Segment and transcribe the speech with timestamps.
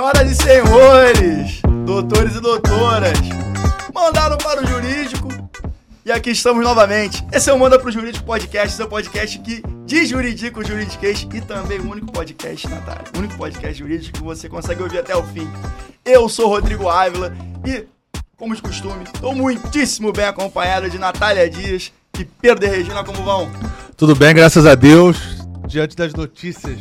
[0.00, 3.18] Senhoras e senhores, doutores e doutoras,
[3.94, 5.28] mandaram para o jurídico
[6.06, 7.22] e aqui estamos novamente.
[7.30, 11.80] Esse é o Manda pro Jurídico Podcast, seu podcast que desjuridica o juridiquês e também
[11.80, 15.46] o único podcast, Natália, o único podcast jurídico que você consegue ouvir até o fim.
[16.02, 17.84] Eu sou Rodrigo Ávila e,
[18.38, 23.22] como de costume, estou muitíssimo bem acompanhado de Natália Dias e Pedro de Regina, como
[23.22, 23.52] vão?
[23.98, 25.18] Tudo bem, graças a Deus.
[25.68, 26.78] Diante das notícias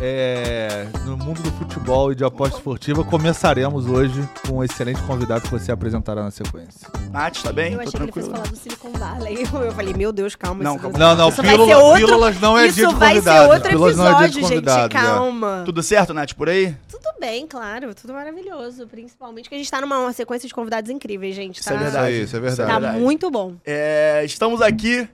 [0.00, 5.42] é, no mundo do futebol e de aposta esportiva, começaremos hoje com um excelente convidado
[5.42, 6.88] que você apresentará na sequência.
[7.10, 7.72] Nath, tá bem?
[7.74, 8.26] Eu Tô achei que ele tranquilo.
[8.28, 9.42] fosse falar do Silicon Valley.
[9.66, 10.64] Eu falei, meu Deus, calma.
[10.64, 10.98] Não, isso calma.
[10.98, 13.44] Não, não, isso vai pílula- outro, pílulas não é isso dia de vai convidado.
[13.44, 14.42] ser outro Pílulas não é episódio, gente.
[14.48, 15.00] convidado, é.
[15.00, 15.62] Calma.
[15.66, 16.74] Tudo certo, Nath, por aí?
[16.90, 17.94] Tudo bem, claro.
[17.94, 18.86] Tudo maravilhoso.
[18.86, 21.60] Principalmente que a gente tá numa uma sequência de convidados incríveis, gente.
[21.60, 21.96] Isso Tá, é verdade.
[22.12, 22.70] Isso aí, isso é verdade.
[22.70, 23.00] Tá verdade.
[23.02, 23.54] muito bom.
[23.66, 25.06] É, estamos aqui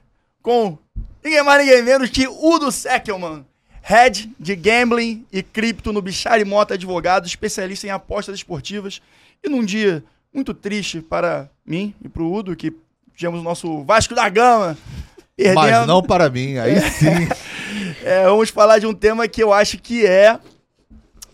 [0.43, 0.79] com
[1.25, 3.45] ninguém mais, ninguém menos que Udo Seckelman,
[3.89, 9.01] head de gambling e cripto no Bichari Mota Advogados, especialista em apostas esportivas.
[9.45, 10.03] E num dia
[10.35, 12.75] muito triste para mim e para o Udo, que
[13.15, 14.77] tivemos o nosso Vasco da Gama
[15.37, 15.55] perdendo.
[15.55, 17.29] Mas não para mim, aí sim.
[18.03, 20.39] É, vamos falar de um tema que eu acho que é,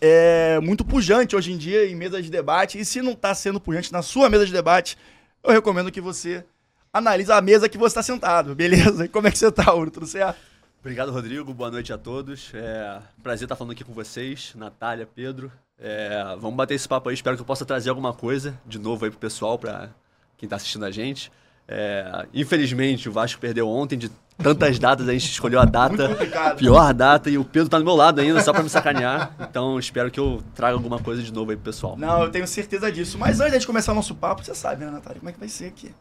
[0.01, 2.79] é muito pujante hoje em dia em mesa de debate.
[2.79, 4.97] E se não está sendo pujante na sua mesa de debate,
[5.43, 6.43] eu recomendo que você
[6.91, 9.07] analise a mesa que você está sentado, beleza?
[9.09, 9.91] Como é que você está, Uro?
[9.91, 10.52] Tudo certo?
[10.83, 11.53] Obrigado, Rodrigo.
[11.53, 12.51] Boa noite a todos.
[12.53, 15.49] É prazer estar falando aqui com vocês, Natália, Pedro.
[15.79, 17.15] É, vamos bater esse papo aí.
[17.15, 19.91] Espero que eu possa trazer alguma coisa de novo aí pro pessoal, para
[20.37, 21.31] quem está assistindo a gente.
[21.69, 26.09] É, infelizmente, o Vasco perdeu ontem de tantas datas, a gente escolheu a data,
[26.57, 29.33] pior data, e o Pedro tá do meu lado ainda, só para me sacanear.
[29.39, 31.95] Então, espero que eu traga alguma coisa de novo aí pro pessoal.
[31.95, 33.17] Não, eu tenho certeza disso.
[33.17, 35.19] Mas antes de começar o nosso papo, você sabe, né, Natália?
[35.19, 35.93] Como é que vai ser aqui?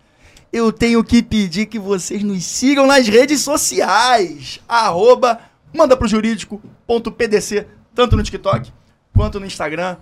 [0.52, 4.60] Eu tenho que pedir que vocês nos sigam nas redes sociais.
[4.68, 5.40] Arroba
[5.72, 8.70] manda pro jurídico.pdc, tanto no TikTok
[9.14, 9.96] quanto no Instagram.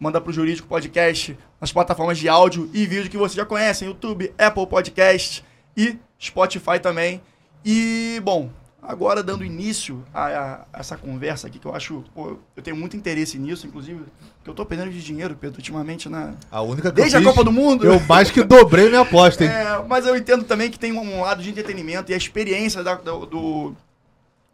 [0.00, 4.32] Manda pro Jurídico Podcast nas plataformas de áudio e vídeo que vocês já conhecem: YouTube,
[4.38, 5.44] Apple Podcast
[5.76, 7.22] e Spotify também.
[7.64, 8.50] E, bom,
[8.82, 12.04] agora dando início a, a- a essa conversa aqui, que eu acho.
[12.14, 14.02] pô, eu tenho muito interesse nisso, inclusive,
[14.42, 16.34] que eu tô perdendo de dinheiro, Pedro, ultimamente, na.
[16.50, 17.84] A única que Desde eu a fiz, Copa do Mundo.
[17.86, 19.50] Eu mais que dobrei minha aposta, hein?
[19.54, 22.94] É, mas eu entendo também que tem um lado de entretenimento e a experiência da,
[22.96, 23.76] do, do-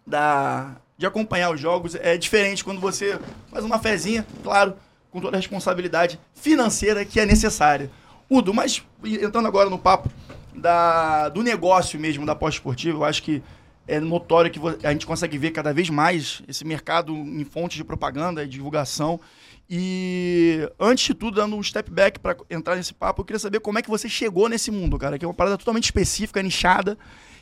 [0.06, 3.19] da- de acompanhar os jogos é diferente quando você
[3.50, 4.75] faz uma fezinha, claro,
[5.10, 7.91] com toda a responsabilidade financeira que é necessária.
[8.28, 10.10] Udo, mas entrando agora no papo
[10.55, 13.43] da, do negócio mesmo da pós-esportiva, eu acho que
[13.88, 17.84] é notório que a gente consegue ver cada vez mais esse mercado em fontes de
[17.84, 19.19] propaganda e divulgação.
[19.69, 23.60] E antes de tudo, dando um step back para entrar nesse papo, eu queria saber
[23.60, 26.97] como é que você chegou nesse mundo, cara, que é uma parada totalmente específica, nichada,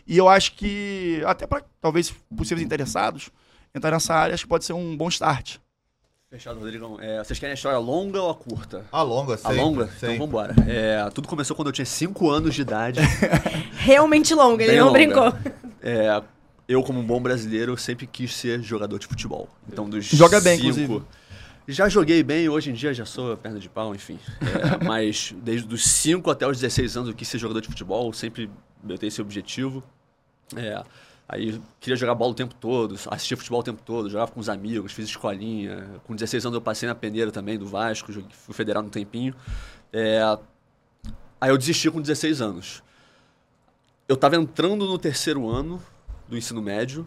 [0.06, 3.30] e eu acho que até para talvez possíveis interessados
[3.74, 5.58] entrar nessa área, acho que pode ser um bom start.
[6.28, 6.98] Fechado, Rodrigão.
[7.00, 8.84] É, vocês querem a história longa ou a curta?
[8.90, 9.86] A longa, A sempre, longa?
[9.86, 10.14] sempre.
[10.16, 10.54] Então vambora.
[10.66, 13.00] É, tudo começou quando eu tinha 5 anos de idade.
[13.78, 14.98] Realmente longa, ele Bem não longa.
[14.98, 15.32] brincou.
[15.80, 16.20] É,
[16.69, 19.49] eu, como um bom brasileiro, sempre quis ser jogador de futebol.
[19.69, 21.03] Então, dos Joga bem, cinco- inclusive.
[21.69, 24.19] Já joguei bem, hoje em dia já sou perna de pau, enfim.
[24.41, 28.12] É, mas desde os 5 até os 16 anos eu quis ser jogador de futebol,
[28.12, 28.49] sempre
[28.88, 29.82] eu tenho esse objetivo.
[30.54, 30.81] É,
[31.28, 34.48] aí queria jogar bola o tempo todo, assistir futebol o tempo todo, jogava com os
[34.48, 36.00] amigos, fiz escolinha.
[36.04, 39.34] Com 16 anos eu passei na peneira também, do Vasco, fui federal no tempinho.
[39.93, 40.21] É,
[41.41, 42.81] aí eu desisti com 16 anos.
[44.09, 45.83] Eu tava entrando no terceiro ano
[46.28, 47.06] do ensino médio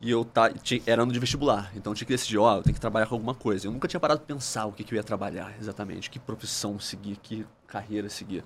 [0.00, 1.70] e eu ta, ti- era ano de vestibular.
[1.76, 3.66] Então tinha que decidir, ó, eu tenho que trabalhar com alguma coisa.
[3.66, 6.78] Eu nunca tinha parado pra pensar o que, que eu ia trabalhar exatamente, que profissão
[6.80, 8.44] seguir, que carreira seguir.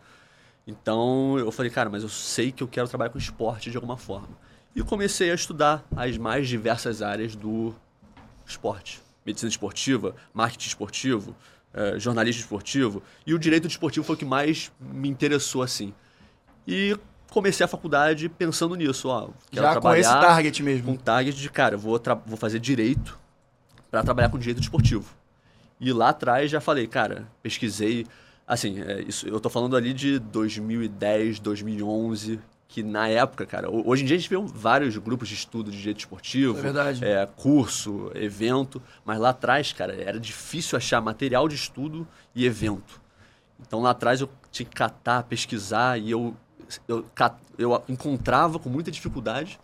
[0.67, 3.97] Então eu falei, cara, mas eu sei que eu quero trabalhar com esporte de alguma
[3.97, 4.29] forma.
[4.75, 7.75] E comecei a estudar as mais diversas áreas do
[8.45, 9.01] esporte.
[9.25, 11.35] Medicina esportiva, marketing esportivo,
[11.73, 13.03] eh, jornalismo esportivo.
[13.27, 15.95] E o direito desportivo foi o que mais me interessou, assim.
[16.67, 16.97] E
[17.37, 19.29] comecei a faculdade pensando nisso, ó.
[19.53, 20.87] Já com esse target mesmo.
[20.87, 23.19] com target de, cara, eu vou, vou fazer direito
[23.91, 25.05] para trabalhar com direito desportivo.
[25.79, 28.07] E lá atrás já falei, cara, pesquisei,
[28.49, 33.83] assim, é, isso, eu tô falando ali de 2010, 2011, que na época, cara, ho-
[33.87, 37.05] hoje em dia a gente vê vários grupos de estudo de direito esportivo, É verdade.
[37.05, 42.99] é, curso, evento, mas lá atrás, cara, era difícil achar material de estudo e evento.
[43.61, 46.35] Então lá atrás eu tinha que catar, pesquisar e eu,
[46.89, 47.05] eu,
[47.59, 49.59] eu encontrava com muita dificuldade,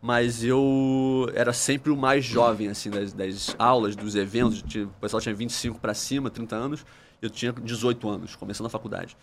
[0.00, 4.60] mas eu era sempre o mais jovem assim das, das aulas, dos eventos.
[4.60, 6.86] O pessoal tinha 25 para cima, 30 anos,
[7.20, 9.16] eu tinha 18 anos, começando a faculdade.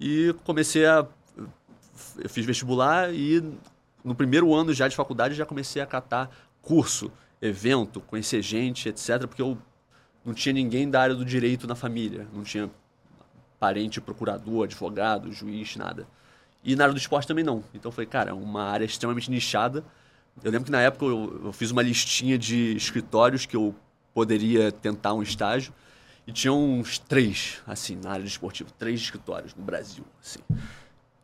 [0.00, 1.06] E comecei a.
[2.18, 3.42] Eu fiz vestibular e
[4.04, 6.30] no primeiro ano já de faculdade já comecei a catar
[6.60, 7.10] curso,
[7.40, 9.26] evento, conhecer gente, etc.
[9.26, 9.56] Porque eu
[10.24, 12.26] não tinha ninguém da área do direito na família.
[12.34, 12.70] Não tinha
[13.58, 16.06] parente, procurador, advogado, juiz, nada.
[16.66, 17.62] E na área do esporte também não.
[17.72, 19.84] Então falei, cara, é uma área extremamente nichada.
[20.42, 23.72] Eu lembro que na época eu, eu fiz uma listinha de escritórios que eu
[24.12, 25.72] poderia tentar um estágio.
[26.26, 28.68] E tinha uns três, assim, na área de esportivo.
[28.72, 30.40] Três escritórios no Brasil, assim.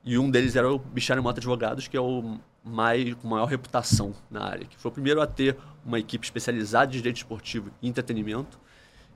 [0.04, 4.14] E um deles era o Bichara Mota Advogados, que é o mais, com maior reputação
[4.30, 4.64] na área.
[4.64, 8.60] Que foi o primeiro a ter uma equipe especializada de direito esportivo e entretenimento.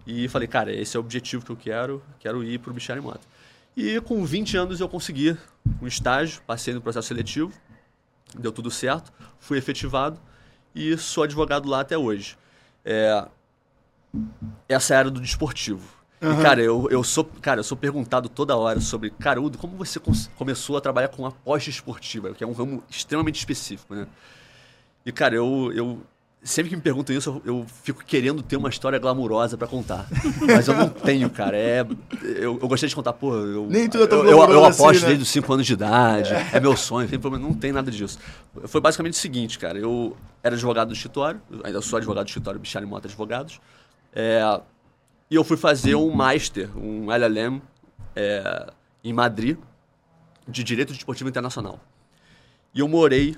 [0.04, 3.00] E falei, cara, esse é o objetivo que eu quero, quero ir para o Bichara
[3.00, 3.20] Mota.
[3.76, 5.36] E com 20 anos eu consegui
[5.82, 7.52] um estágio, passei no processo seletivo,
[8.34, 10.18] deu tudo certo, fui efetivado
[10.74, 12.38] e sou advogado lá até hoje.
[12.82, 13.28] É,
[14.66, 15.94] essa era do desportivo.
[16.22, 19.76] E, cara, eu, eu sou, cara, eu sou perguntado toda hora sobre, cara, Udo, como
[19.76, 20.00] você
[20.34, 24.06] começou a trabalhar com aposta esportiva, que é um ramo extremamente específico, né?
[25.04, 26.02] E, cara, eu, eu
[26.46, 30.06] sempre que me perguntam isso, eu, eu fico querendo ter uma história glamurosa pra contar.
[30.46, 31.56] Mas eu não tenho, cara.
[31.56, 31.80] É,
[32.22, 34.66] eu, eu gostaria de contar, pô, eu, Nem tudo é tão eu, eu, eu glamuroso
[34.68, 35.06] assim, aposto né?
[35.08, 37.08] desde os 5 anos de idade, é, meu sonho,
[37.40, 38.18] não tem nada disso.
[38.64, 42.60] Foi basicamente o seguinte, cara, eu era advogado do escritório, ainda sou advogado do escritório
[42.60, 43.60] Bichara e Mota Advogados,
[44.14, 44.40] é,
[45.28, 47.60] e eu fui fazer um Master, um LLM,
[48.14, 48.72] é,
[49.02, 49.58] em Madrid,
[50.46, 51.80] de Direito Desportivo Internacional.
[52.72, 53.36] E eu morei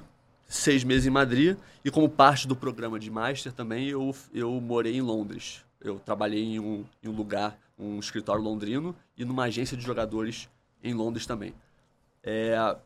[0.49, 4.97] seis meses em Madrid e como parte do programa de Master também eu, eu morei
[4.97, 5.63] em Londres.
[5.81, 10.49] Eu trabalhei em um, em um lugar, um escritório londrino e numa agência de jogadores
[10.83, 11.55] em Londres também.
[12.23, 12.77] É,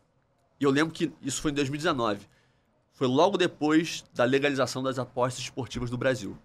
[0.59, 2.27] eu lembro que isso foi em 2019.
[2.91, 6.37] Foi logo depois da legalização das apostas esportivas no Brasil.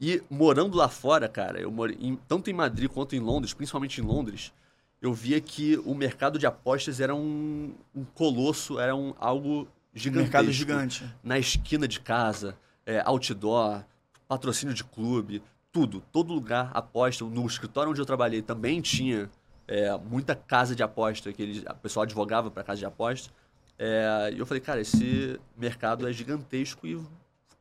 [0.00, 4.00] E morando lá fora, cara, eu morei em- tanto em Madrid quanto em Londres, principalmente
[4.00, 4.52] em Londres,
[5.00, 10.32] eu via que o mercado de apostas era um, um colosso, era um, algo gigantesco.
[10.32, 11.14] Mercado gigante.
[11.22, 12.56] Na esquina de casa,
[12.86, 13.84] é, outdoor,
[14.26, 16.02] patrocínio de clube, tudo.
[16.12, 17.24] Todo lugar aposta.
[17.24, 19.30] No escritório onde eu trabalhei também tinha
[19.66, 23.32] é, muita casa de aposta, que eles, o pessoal advogava para casa de aposta.
[23.78, 26.96] É, e eu falei, cara, esse mercado é gigantesco e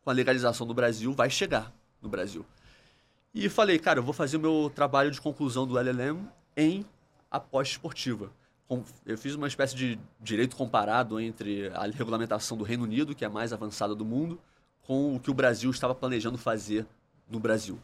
[0.03, 2.45] com a legalização do Brasil vai chegar no Brasil.
[3.33, 6.85] E falei, cara, eu vou fazer o meu trabalho de conclusão do LLM em
[7.29, 8.29] aposta esportiva.
[9.05, 13.27] Eu fiz uma espécie de direito comparado entre a regulamentação do Reino Unido, que é
[13.27, 14.39] a mais avançada do mundo,
[14.83, 16.85] com o que o Brasil estava planejando fazer
[17.29, 17.77] no Brasil.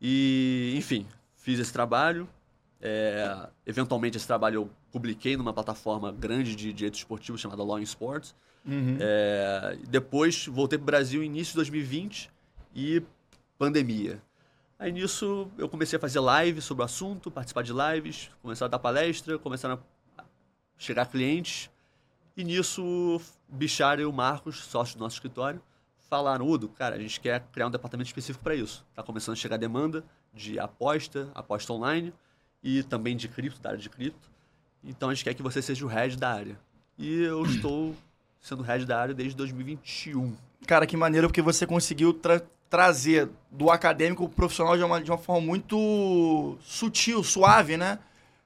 [0.00, 1.06] E, enfim,
[1.36, 2.28] fiz esse trabalho.
[2.80, 7.82] É, eventualmente, esse trabalho eu publiquei numa plataforma grande de direito esportivo chamada Law in
[7.82, 8.34] Sports.
[9.00, 12.30] É, depois, voltei para o Brasil início de 2020
[12.74, 13.02] e
[13.58, 14.20] pandemia.
[14.78, 18.68] Aí nisso eu comecei a fazer live sobre o assunto, participar de lives, começar a
[18.68, 19.78] dar palestra, começaram a
[20.82, 21.70] chegar clientes.
[22.36, 25.60] E nisso o Bichara e o Marcos, sócios do nosso escritório,
[26.08, 28.84] falaram, Udo, cara, a gente quer criar um departamento específico para isso.
[28.90, 32.12] Está começando a chegar demanda de aposta, aposta online
[32.62, 34.30] e também de cripto, da área de cripto.
[34.82, 36.58] Então a gente quer que você seja o head da área.
[36.98, 37.94] E eu estou
[38.40, 40.34] sendo head da área desde 2021.
[40.66, 45.10] Cara, que maneiro, porque você conseguiu tra- trazer do acadêmico pro profissional de uma, de
[45.10, 47.98] uma forma muito sutil, suave, né?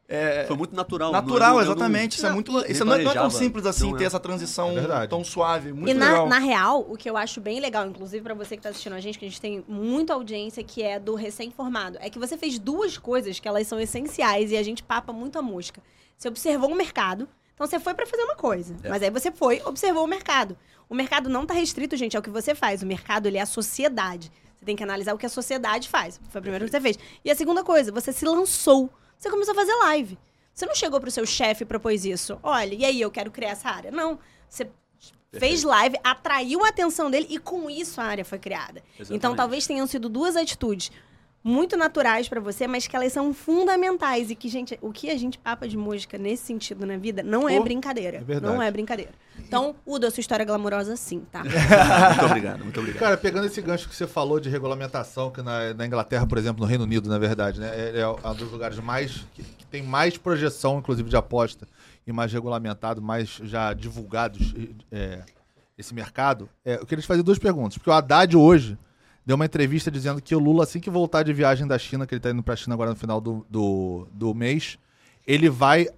[0.09, 1.11] É, Foi muito natural.
[1.11, 2.17] natural, não- eu não- exatamente.
[2.17, 2.53] Isso é Não, muito.
[2.71, 4.07] Isso não é, não é tão simples assim, não ter é.
[4.07, 5.73] essa transição É tão suave.
[5.73, 6.29] Muito E na, legal.
[6.29, 9.01] na real, o que eu acho bem legal, inclusive pra você que tá assistindo a
[9.01, 12.57] gente, que a gente tem muita audiência que é do recém-formado, é que você fez
[12.57, 15.83] duas coisas que elas são essenciais e a gente papa muito a música.
[16.17, 18.89] Você observou o mercado, então você foi pra fazer uma coisa, É.
[18.89, 20.57] mas aí você foi, observou o mercado.
[20.89, 22.81] O mercado não tá restrito, gente, ao que você faz.
[22.81, 24.31] O mercado, ele é a sociedade.
[24.57, 26.21] Você tem que analisar o que a sociedade faz.
[26.31, 26.97] Foi a primeira que você fez.
[27.25, 28.89] E a segunda coisa, você se lançou.
[29.19, 30.19] Você começou a fazer live.
[30.53, 32.39] Você não chegou pro seu chefe e propôs isso.
[32.43, 33.91] Olha, e aí, eu quero criar essa área.
[33.91, 34.19] Não.
[34.49, 34.71] Você
[35.39, 38.83] fez live, atraiu a atenção dele e com isso a área foi criada.
[38.95, 39.37] Então Exatamente.
[39.37, 40.91] talvez tenham sido duas atitudes
[41.47, 45.17] muito naturais pra você, mas que elas são fundamentais e que, gente, o que a
[45.17, 48.17] gente papa de música nesse sentido na vida não é Pô, brincadeira.
[48.17, 48.53] é verdade.
[48.53, 49.13] Não é brincadeira.
[49.39, 51.45] Então, Udo, a sua história é glamurosa sim, tá?
[52.11, 53.01] muito obrigado, muito obrigado.
[53.01, 56.65] Cara, pegando esse gancho que você falou de regulamentação, que na, na Inglaterra, por exemplo,
[56.65, 57.71] no Reino Unido, na verdade, né?
[57.73, 59.25] É, é um dos lugares mais.
[59.33, 61.69] Que, que tem mais projeção, inclusive, de aposta
[62.05, 64.53] e mais regulamentado, mais já divulgados
[64.91, 65.21] é,
[65.79, 66.49] esse mercado.
[66.65, 67.79] É, eu queria te fazer duas perguntas.
[67.79, 68.77] Porque o Haddad hoje
[69.27, 72.15] deu uma entrevista dizendo que o Lula, assim que voltar de viagem da China, que
[72.15, 74.79] ele tá indo pra China agora no final do, do, do mês,
[75.27, 75.89] ele vai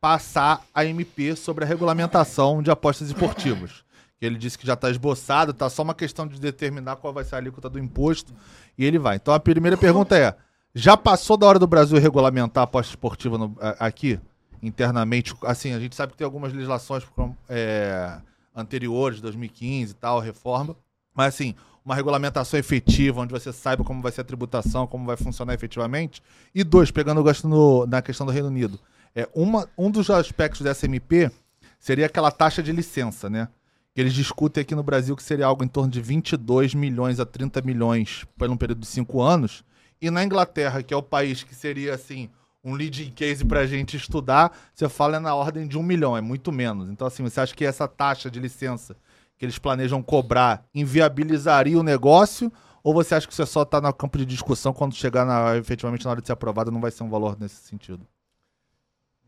[0.00, 3.82] passar a MP sobre a regulamentação de apostas esportivas.
[4.20, 7.34] Ele disse que já está esboçado, tá só uma questão de determinar qual vai ser
[7.36, 8.32] a alíquota do imposto
[8.76, 9.16] e ele vai.
[9.16, 10.34] Então a primeira pergunta é:
[10.74, 14.18] já passou da hora do Brasil regulamentar a aposta esportiva no- a- aqui,
[14.62, 15.34] internamente?
[15.44, 17.04] Assim, a gente sabe que tem algumas legislações
[17.48, 18.18] é,
[18.54, 20.76] anteriores, 2015 e tal, reforma.
[21.14, 21.54] Mas assim,
[21.88, 26.22] uma regulamentação efetiva, onde você saiba como vai ser a tributação, como vai funcionar efetivamente.
[26.54, 28.78] E dois, pegando o gosto no- na questão do Reino Unido.
[29.16, 31.30] É, uma, um dos aspectos da SMP
[31.78, 33.48] seria aquela taxa de licença, né?
[33.94, 37.24] Que eles discutem aqui no Brasil que seria algo em torno de 22 milhões a
[37.24, 39.64] 30 milhões por um período de cinco anos.
[39.98, 42.28] E na Inglaterra, que é o país que seria, assim,
[42.62, 46.20] um leading case pra gente estudar, você fala é na ordem de um milhão, é
[46.20, 46.90] muito menos.
[46.90, 48.94] Então, assim, você acha que essa taxa de licença
[49.38, 52.52] que eles planejam cobrar inviabilizaria o negócio?
[52.82, 55.56] Ou você acha que isso é só tá no campo de discussão quando chegar na,
[55.56, 58.06] efetivamente na hora de ser aprovado não vai ser um valor nesse sentido?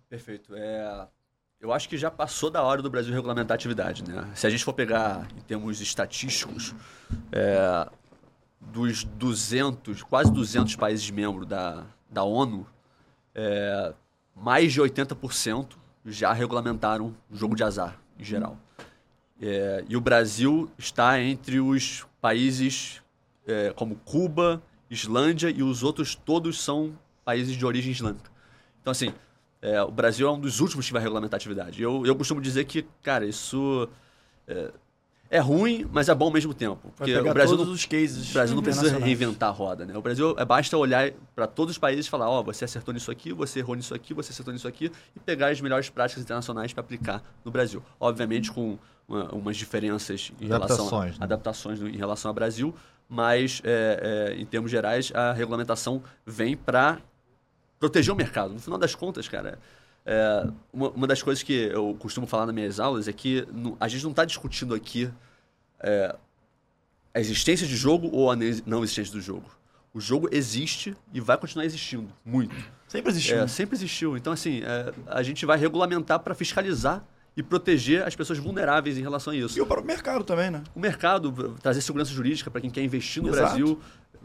[0.09, 0.55] Perfeito.
[0.57, 1.07] É,
[1.61, 4.03] eu acho que já passou da hora do Brasil regulamentar a atividade.
[4.03, 4.29] Né?
[4.35, 6.75] Se a gente for pegar em termos estatísticos,
[7.31, 7.89] é,
[8.61, 12.67] dos 200, quase 200 países membros da, da ONU,
[13.35, 13.93] é,
[14.35, 18.57] mais de 80% já regulamentaram o jogo de azar, em geral.
[19.41, 23.01] É, e o Brasil está entre os países
[23.47, 26.93] é, como Cuba, Islândia e os outros todos são
[27.25, 28.31] países de origem islâmica.
[28.81, 29.13] Então, assim,
[29.63, 31.83] é, o Brasil é um dos últimos que vai regulamentar a atividade.
[31.83, 33.89] Eu, eu costumo dizer que, cara, isso
[34.47, 34.73] é,
[35.31, 36.93] é ruim, mas é bom ao mesmo tempo.
[36.97, 39.97] Porque o Brasil todos não os cases o Brasil não precisa reinventar a roda, né?
[39.97, 43.11] O Brasil é basta olhar para todos os países e falar, ó, você acertou nisso
[43.11, 46.73] aqui, você errou nisso aqui, você acertou nisso aqui e pegar as melhores práticas internacionais
[46.73, 47.83] para aplicar no Brasil.
[48.01, 48.77] Obviamente com
[49.11, 51.25] uma- umas diferenças em relação Adaptações, a, né?
[51.25, 52.75] adaptações em relação ao Brasil,
[53.09, 56.99] mas é, é, em termos gerais a regulamentação vem para
[57.79, 58.55] proteger o mercado.
[58.55, 59.59] No final das contas, cara,
[60.07, 63.77] é, uma, uma das coisas que eu costumo falar nas minhas aulas é que no-
[63.81, 65.11] a gente não está discutindo aqui
[65.81, 66.15] é,
[67.15, 69.51] a existência de jogo ou a não existência do jogo.
[69.93, 72.55] O jogo existe e vai continuar existindo, muito.
[72.87, 73.39] Sempre existiu.
[73.39, 74.17] É, sempre existiu.
[74.17, 77.05] Então, assim, é, a gente vai regulamentar para fiscalizar
[77.41, 79.59] e proteger as pessoas vulneráveis em relação a isso.
[79.59, 80.63] E o próprio mercado também, né?
[80.75, 83.43] O mercado, trazer segurança jurídica para quem quer investir no Exato.
[83.47, 83.81] Brasil,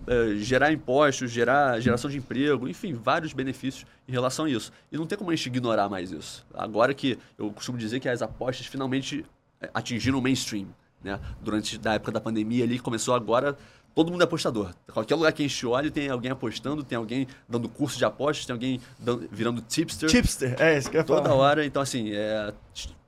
[0.08, 4.72] eh, gerar impostos, gerar geração de emprego, enfim, vários benefícios em relação a isso.
[4.92, 6.46] E não tem como a gente ignorar mais isso.
[6.54, 9.26] Agora que eu costumo dizer que as apostas finalmente
[9.62, 10.68] eh, atingiram o mainstream,
[11.04, 11.20] né?
[11.42, 13.58] Durante da época da pandemia ali começou agora
[13.96, 14.74] todo mundo é apostador.
[14.92, 18.46] Qualquer lugar que a gente olha tem alguém apostando, tem alguém dando curso de apostas,
[18.46, 21.36] tem alguém dando- virando tipster Tipster, é isso que eu ia toda falar.
[21.36, 21.66] hora.
[21.66, 22.54] Então, assim, é,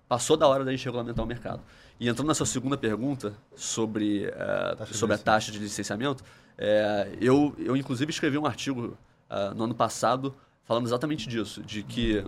[0.07, 1.61] passou da hora da gente regulamentar o mercado.
[1.99, 6.23] E entrando na sua segunda pergunta sobre, é, Taxa sobre a taxa de licenciamento,
[6.57, 8.97] é, eu, eu inclusive escrevi um artigo
[9.29, 12.23] ah, no ano passado falando exatamente disso, de que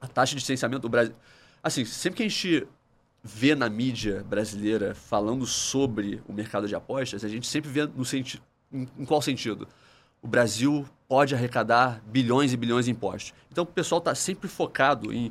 [0.00, 1.14] a taxa de licenciamento do Brasil...
[1.62, 2.66] Assim, sempre que a gente
[3.22, 8.04] vê na mídia brasileira falando sobre o mercado de apostas, a gente sempre vê no
[8.04, 8.42] sentido...
[8.72, 9.68] Em, em qual sentido?
[10.20, 13.32] O Brasil pode arrecadar bilhões e bilhões de impostos.
[13.50, 15.30] Então o pessoal está sempre focado em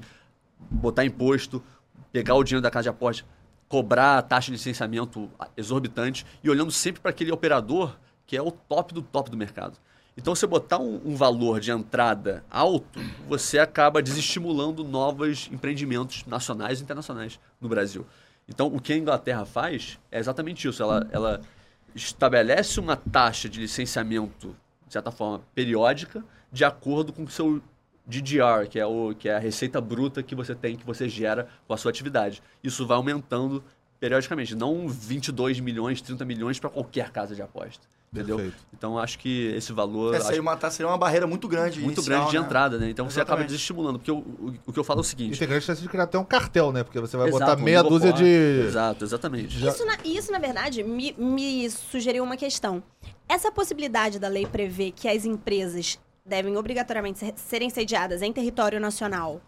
[0.70, 1.63] botar imposto,
[2.12, 3.25] pegar o dinheiro da casa de apostas,
[3.67, 8.51] cobrar a taxa de licenciamento exorbitante e olhando sempre para aquele operador que é o
[8.51, 9.77] top do top do mercado.
[10.15, 16.79] Então, você botar um, um valor de entrada alto, você acaba desestimulando novos empreendimentos nacionais
[16.79, 18.05] e internacionais no Brasil.
[18.48, 20.84] Então, o que a Inglaterra faz é exatamente isso.
[20.84, 21.41] Ela, ela
[21.96, 24.55] estabelece uma taxa de licenciamento,
[24.86, 27.62] de certa forma, periódica, de acordo com o seu
[28.05, 31.48] DDR, que é, o, que é a receita bruta que você tem, que você gera
[31.67, 32.41] com a sua atividade.
[32.63, 33.63] Isso vai aumentando
[34.00, 37.88] periodicamente, não 22 milhões, 30 milhões para qualquer casa de aposta.
[38.12, 38.36] Entendeu?
[38.36, 38.63] Perfeito.
[38.72, 41.79] Então acho que esse valor Essa aí acho uma, tá, seria uma barreira muito grande.
[41.79, 42.45] muito inicial, grande de né?
[42.45, 42.89] entrada, né?
[42.89, 43.48] Então você acaba Exatamente.
[43.48, 43.98] desestimulando.
[43.98, 45.39] Porque o, o, o que eu falo é o seguinte.
[45.39, 46.83] tem grande chance de criar até um cartel, né?
[46.83, 48.24] Porque você vai Exato, botar um meia dúzia de.
[48.24, 49.57] Exato, exatamente.
[49.57, 52.83] Já- Isso, na, isso, na verdade, me, me sugeriu uma questão.
[53.27, 58.80] Essa possibilidade da lei prever que as empresas devem obrigatoriamente ser- serem sediadas em território
[58.80, 59.42] nacional.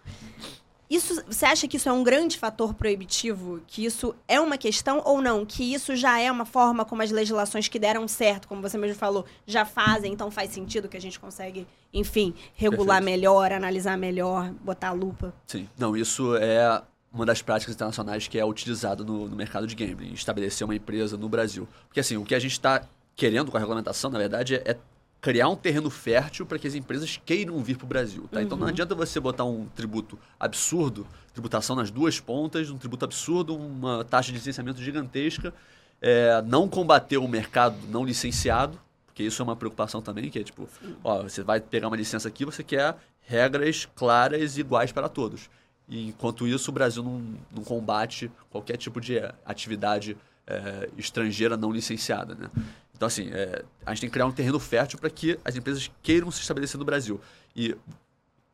[0.88, 3.60] Isso, você acha que isso é um grande fator proibitivo?
[3.66, 5.44] Que isso é uma questão ou não?
[5.44, 8.96] Que isso já é uma forma como as legislações que deram certo, como você mesmo
[8.96, 13.06] falou, já fazem, então faz sentido que a gente consegue, enfim, regular Perfeito.
[13.20, 15.34] melhor, analisar melhor, botar a lupa.
[15.48, 15.68] Sim.
[15.76, 16.80] Não, isso é
[17.12, 21.18] uma das práticas internacionais que é utilizada no, no mercado de gambling, estabelecer uma empresa
[21.18, 21.68] no Brasil.
[21.88, 22.84] Porque assim, o que a gente está
[23.16, 24.78] querendo com a regulamentação, na verdade, é, é
[25.26, 28.30] criar um terreno fértil para que as empresas queiram vir para o Brasil.
[28.32, 28.44] Tá?
[28.44, 33.58] Então não adianta você botar um tributo absurdo, tributação nas duas pontas, um tributo absurdo,
[33.58, 35.52] uma taxa de licenciamento gigantesca,
[36.00, 40.44] é, não combater o mercado não licenciado, porque isso é uma preocupação também, que é
[40.44, 40.70] tipo,
[41.04, 45.50] ó, você vai pegar uma licença aqui, você quer regras claras e iguais para todos.
[45.90, 50.16] E enquanto isso, o Brasil não, não combate qualquer tipo de atividade
[50.46, 52.48] eh, estrangeira não licenciada, né?
[52.96, 55.92] Então, assim, eh, a gente tem que criar um terreno fértil para que as empresas
[56.02, 57.20] queiram se estabelecer no Brasil.
[57.56, 57.76] E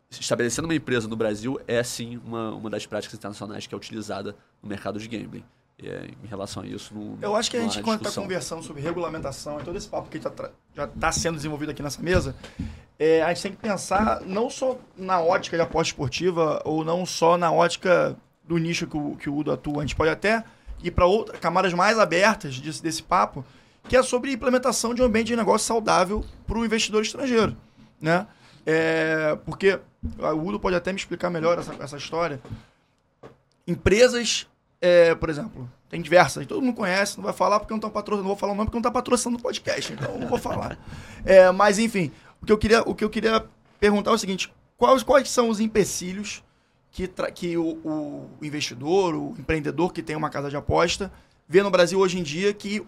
[0.09, 4.35] estabelecendo uma empresa no Brasil é, sim, uma, uma das práticas internacionais que é utilizada
[4.61, 5.43] no mercado de gambling.
[5.83, 6.93] é, em relação a isso.
[6.93, 10.09] Não, Eu acho que a gente, quando está conversando sobre regulamentação e todo esse papo
[10.09, 12.35] que tá já está sendo desenvolvido aqui nessa mesa,
[12.99, 17.05] é, a gente tem que pensar não só na ótica de aposta esportiva ou não
[17.05, 19.79] só na ótica do nicho que o, que o Udo atua.
[19.79, 20.43] A gente pode até
[20.83, 23.43] ir para outras camadas mais abertas desse, desse papo,
[23.87, 27.55] que é sobre implementação de um ambiente de negócio saudável para o investidor estrangeiro.
[27.99, 28.27] Né?
[28.65, 29.79] É, porque
[30.17, 32.41] o Udo pode até me explicar melhor essa, essa história.
[33.67, 34.47] Empresas
[34.81, 38.23] é, por exemplo, tem diversas, todo mundo conhece, não vai falar porque não estão patrocinando,
[38.23, 40.77] não vou falar o nome porque não está patrocinando o podcast, então não vou falar.
[41.23, 42.11] É, mas enfim,
[42.41, 43.45] o que eu queria, o que eu queria
[43.79, 46.43] perguntar é o seguinte: quais, quais são os empecilhos
[46.89, 51.11] que, que o, o investidor, o empreendedor que tem uma casa de aposta,
[51.47, 52.83] vê no Brasil hoje em dia que,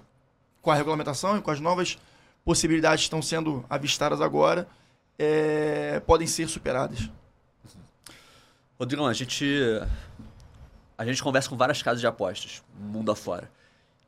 [0.63, 1.99] com a regulamentação e com as novas
[2.43, 4.65] possibilidades que estão sendo avistadas agora,
[5.19, 7.11] é, podem ser superadas?
[8.79, 9.45] Rodrigão, a gente,
[10.97, 13.51] a gente conversa com várias casas de apostas, mundo afora.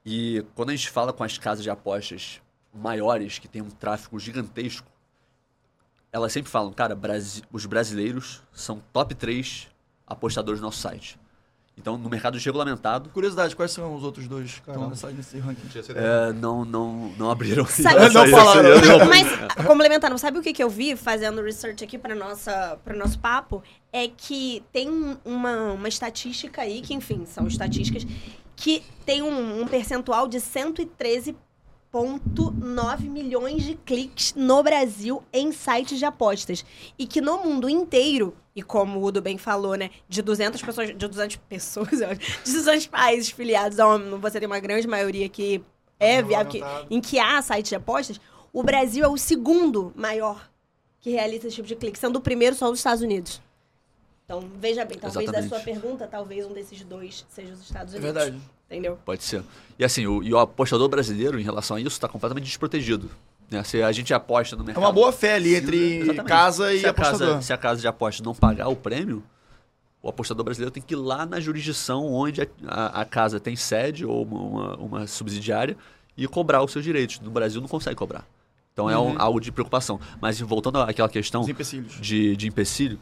[0.06, 2.42] E quando a gente fala com as casas de apostas
[2.74, 4.88] maiores, que tem um tráfego gigantesco,
[6.10, 6.98] elas sempre falam, cara,
[7.52, 9.68] os brasileiros são top 3
[10.08, 11.20] apostadores do nosso site.
[11.78, 15.68] Então, no mercado desregulamentado, Curiosidade, quais são os outros dois que estão nessa, nesse ranking?
[15.94, 17.66] É, não, não, não abriram.
[17.66, 18.70] Sabe- Não essa- falaram.
[18.82, 22.96] não- Mas, complementando, sabe o que, que eu vi fazendo research aqui para nossa para
[22.96, 23.62] nosso papo?
[23.92, 24.90] É que tem
[25.26, 28.06] uma, uma estatística aí, que enfim, são estatísticas,
[28.56, 30.40] que tem um, um percentual de
[31.96, 36.66] 113,9 milhões de cliques no Brasil em sites de apostas.
[37.00, 40.88] E que no mundo inteiro, e como o Udo bem falou, né, de 200 pessoas,
[40.90, 44.88] de 200 pessoas, eu acho, de 200 países filiados a ONU, você tem uma grande
[44.88, 45.64] maioria que
[46.00, 48.20] é viável, que, em que há sites de apostas,
[48.52, 50.50] o Brasil é o segundo maior
[51.00, 53.42] que realiza esse tipo de clique, sendo o primeiro só os Estados Unidos.
[54.26, 55.50] Então, veja bem, talvez da Exatamente.
[55.50, 58.14] sua pergunta, talvez um desses dois seja os Estados É Unidos.
[58.24, 58.42] verdade.
[58.70, 58.98] Entendeu?
[59.06, 59.44] Pode ser.
[59.78, 63.10] E assim, o, e o apostador brasileiro, em relação a isso, está completamente desprotegido.
[63.50, 63.64] Né?
[63.64, 64.84] Se a gente aposta no É mercado...
[64.84, 66.28] uma boa fé ali entre exatamente.
[66.28, 67.28] casa e se a apostador.
[67.28, 69.22] Casa, se a casa de apostas não pagar o prêmio,
[70.02, 73.56] o apostador brasileiro tem que ir lá na jurisdição onde a, a- a casa tem
[73.56, 75.78] sede ou uma, uma- uma subsidiária
[76.18, 77.20] e cobrar os seus direitos.
[77.20, 78.26] No Brasil não consegue cobrar.
[78.74, 79.16] Então é um- Uhum.
[79.22, 80.00] algo de preocupação.
[80.20, 81.44] Mas voltando àquela questão
[82.02, 83.00] de, de empecilho,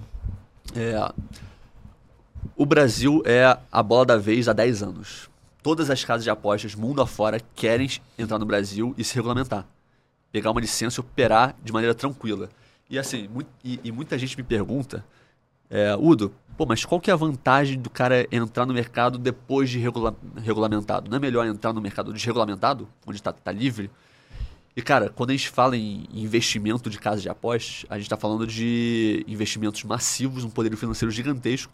[0.76, 1.12] é,
[2.56, 5.30] o Brasil é a bola da vez há 10 anos.
[5.64, 9.66] Todas as casas de apostas, mundo afora, querem entrar no Brasil e se regulamentar.
[10.32, 12.50] Pegar uma licença e operar de maneira tranquila.
[12.90, 15.06] E assim, mui- e, e muita gente me pergunta,
[15.70, 19.70] é, Udo, pô, mas qual que é a vantagem do cara entrar no mercado depois
[19.70, 21.10] de regula- regulamentado?
[21.10, 23.90] Não é melhor entrar no mercado desregulamentado, onde está tá livre?
[24.76, 28.18] E, cara, quando a gente fala em investimento de casa de apostas, a gente está
[28.18, 31.72] falando de investimentos massivos, um poder financeiro gigantesco,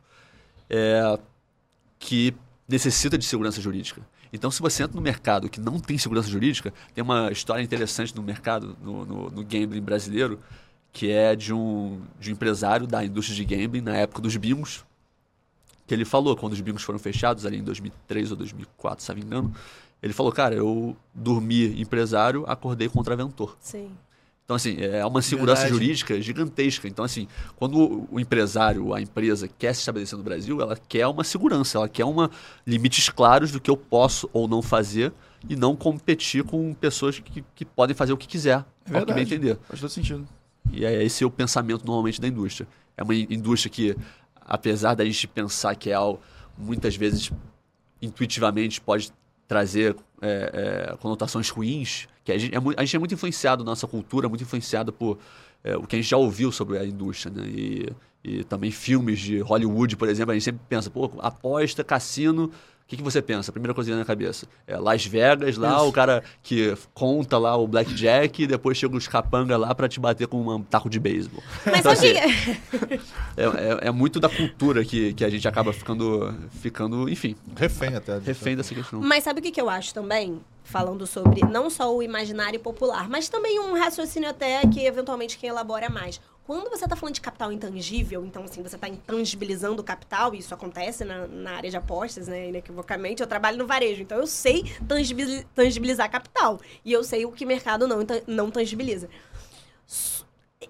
[0.70, 1.18] é,
[1.98, 2.36] que
[2.70, 4.02] necessita de segurança jurídica.
[4.32, 8.16] Então, se você entra no mercado que não tem segurança jurídica, tem uma história interessante
[8.16, 10.40] no mercado, no, no, no gambling brasileiro,
[10.94, 14.86] que é de um, de um empresário da indústria de gambling na época dos bingos,
[15.88, 19.16] que ele falou, quando os bingos foram fechados, ali em 2003 ou 2004, se não
[19.18, 19.56] me engano,
[20.02, 23.58] ele falou, cara, eu dormi empresário, acordei contraventor.
[23.60, 23.92] Sim.
[24.50, 25.84] Então, assim, é uma segurança Verdade.
[25.84, 26.88] jurídica gigantesca.
[26.88, 31.24] Então, assim, quando o- empresário, a empresa quer se estabelecer no Brasil, ela quer uma
[31.24, 32.32] segurança, ela quer uma,
[32.66, 35.14] limites claros do que eu posso ou não fazer
[35.48, 39.14] e não competir com pessoas que, que podem fazer o que quiser, É ao que
[39.14, 39.56] bem entender.
[39.68, 40.28] Faz todo sentido.
[40.74, 42.68] E é esse é o pensamento normalmente da indústria.
[42.98, 43.96] É uma in- indústria que,
[44.48, 46.20] apesar da gente pensar que é algo,
[46.58, 47.32] muitas vezes,
[48.02, 49.12] intuitivamente pode
[49.50, 53.88] trazer é, é, conotações ruins, que a gente, é, a gente é muito influenciado, nossa
[53.88, 55.18] cultura é muito influenciada por
[55.64, 57.48] é, o que a gente já ouviu sobre a indústria, né?
[57.50, 57.90] E,
[58.24, 62.52] e também filmes de Hollywood, por exemplo, a gente sempre pensa, pô, aposta, cassino,
[62.90, 63.52] que, que você pensa?
[63.52, 65.88] A primeira coisa que vem na cabeça é Las Vegas, lá Isso.
[65.88, 70.00] o cara que conta lá o blackjack e depois chega os capanga lá pra te
[70.00, 71.44] bater com um taco de beisebol.
[71.66, 72.18] Mas Então, assim, que...
[73.38, 77.96] é, é- é muito da cultura que, que a gente acaba ficando, ficando, enfim, Refém
[77.96, 78.18] até.
[78.20, 79.00] refém dessa questão.
[79.02, 80.40] Mas sabe o que, que eu acho também?
[80.64, 85.50] Falando sobre não só o imaginário popular, mas também um raciocínio até que eventualmente quem
[85.50, 86.20] elabora mais.
[86.50, 90.40] Quando você está falando de capital intangível, então assim, você está intangibilizando o capital, e
[90.40, 94.26] isso acontece na, na área de apostas, né, inequivocamente, eu trabalho no varejo, então eu
[94.26, 96.60] sei tangibil- tangibilizar capital.
[96.84, 99.08] E eu sei o que mercado não, não tangibiliza.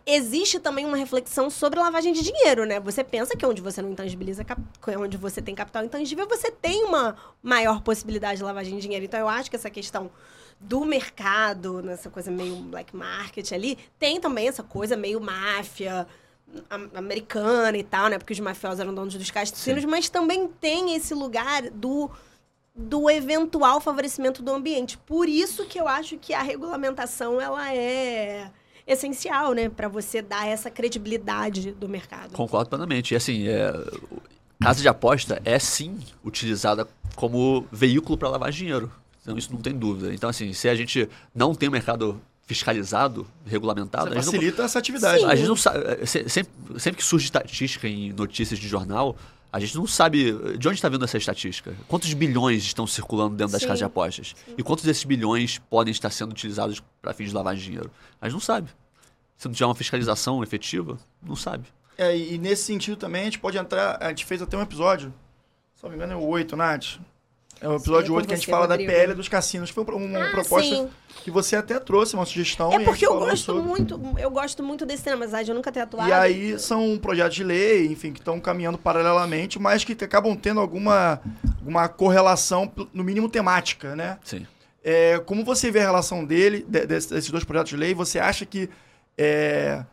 [0.05, 2.77] Existe também uma reflexão sobre lavagem de dinheiro, né?
[2.81, 4.45] Você pensa que onde você não intangibiliza,
[4.97, 9.05] onde você tem capital intangível, você tem uma maior possibilidade de lavagem de dinheiro.
[9.05, 10.11] Então eu acho que essa questão
[10.59, 16.05] do mercado, nessa coisa meio black market ali, tem também essa coisa meio máfia
[16.69, 18.17] am- americana e tal, né?
[18.17, 22.09] Porque os mafiosos eram donos dos cassinos, mas também tem esse lugar do
[22.81, 24.97] do eventual favorecimento do ambiente.
[24.97, 28.49] Por isso que eu acho que a regulamentação ela é
[28.87, 32.31] essencial, né, para você dar essa credibilidade do mercado.
[32.33, 33.13] Concordo plenamente.
[33.13, 33.73] E assim, é,
[34.61, 38.89] casa de aposta é sim utilizada como veículo para lavar dinheiro.
[39.29, 40.13] Então isso não tem dúvida.
[40.13, 44.31] Então assim, se a gente não tem um mercado fiscalizado, regulamentado, Você a gente não
[44.33, 45.23] facilita essa atividade.
[45.23, 46.05] A gente não sabe.
[46.07, 49.15] se- Sempre, sempre que surge estatística em notícias de jornal,
[49.53, 51.75] a gente não sabe de onde está vindo essa estatística.
[51.87, 53.67] Quantos bilhões estão circulando dentro das Sim.
[53.67, 54.35] casas de apostas?
[54.57, 57.91] E quantos desses bilhões podem estar sendo utilizados para fins de lavagem de dinheiro?
[58.19, 58.69] A gente não sabe.
[59.37, 61.65] Se não tiver uma fiscalização efetiva, não sabe.
[61.97, 63.97] É, e nesse sentido também a gente pode entrar.
[64.01, 65.13] A gente fez até um episódio,
[65.75, 66.99] se não me engano é o 8, Nath.
[67.61, 68.89] É o episódio Sim, é 8 com que a gente fala Rodrigo.
[68.91, 70.89] da PL dos cassinos, que foi uma Ah, proposta sim.
[71.23, 72.71] que você até trouxe, uma sugestão.
[72.71, 73.61] É porque eu gosto sobre.
[73.63, 76.07] muito, eu gosto muito desse tema, mas eu nunca tenho atuado.
[76.09, 80.59] E aí são projetos de lei, enfim, que estão caminhando paralelamente, mas que acabam tendo
[80.61, 81.21] alguma,
[81.59, 84.17] alguma correlação, no mínimo temática, né?
[84.23, 84.47] Sim.
[84.81, 87.93] É, como você vê a relação dele, de- desse- desses dois projetos de lei?
[87.93, 88.69] Você acha que
[89.17, 89.83] é,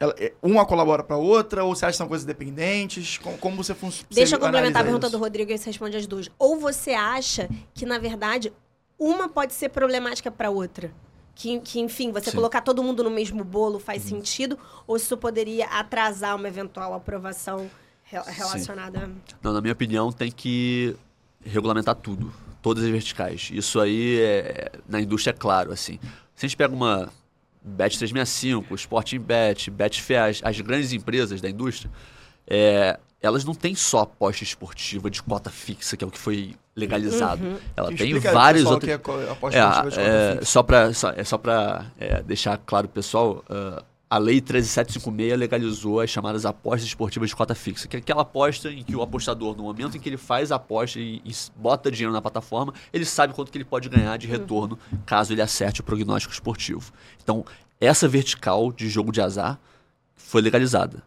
[0.00, 3.18] ela- é, uma colabora para a outra, ou você acha que são coisas dependentes?
[3.18, 4.08] Como, como você funciona?
[4.10, 6.30] Deixa eu complementar a pergunta do Rodrigo e você responde as duas.
[6.38, 8.52] Ou você acha que, na verdade,
[8.98, 10.92] uma pode ser problemática para outra?
[11.34, 12.36] Que, que, enfim, você Sim.
[12.36, 14.08] colocar todo mundo no mesmo bolo faz Uhum.
[14.18, 14.58] sentido?
[14.86, 17.70] Ou isso poderia atrasar uma eventual aprovação
[18.02, 19.08] re- relacionada...
[19.40, 20.96] Não, na minha opinião, tem que
[21.44, 22.32] regulamentar tudo.
[22.60, 23.50] Todas as verticais.
[23.52, 25.70] Isso aí, é, na indústria, é claro.
[25.72, 26.00] Assim.
[26.34, 27.08] Se a gente pega uma
[27.66, 31.90] Bet365, Sporting Bet, Betfair, as, as grandes empresas da indústria,
[32.46, 36.54] é, elas não têm só aposta esportiva de cota fixa, que é o que foi
[36.74, 37.60] legalizado.
[37.76, 38.84] Ela tem vários outros...
[38.84, 40.44] Que é aposta É, é, fixa.
[40.44, 46.00] só para só, é só pra, é, deixar claro, pessoal, ah, a Lei 13756 legalizou
[46.00, 49.54] as chamadas apostas esportivas de cota fixa, que é aquela aposta em que o apostador,
[49.56, 53.04] no momento em que ele faz a aposta e, e bota dinheiro na plataforma, ele
[53.04, 56.90] sabe quanto que ele pode ganhar de retorno caso ele acerte o prognóstico esportivo.
[57.22, 57.44] Então,
[57.80, 59.58] essa vertical de jogo de azar
[60.16, 61.02] foi legalizada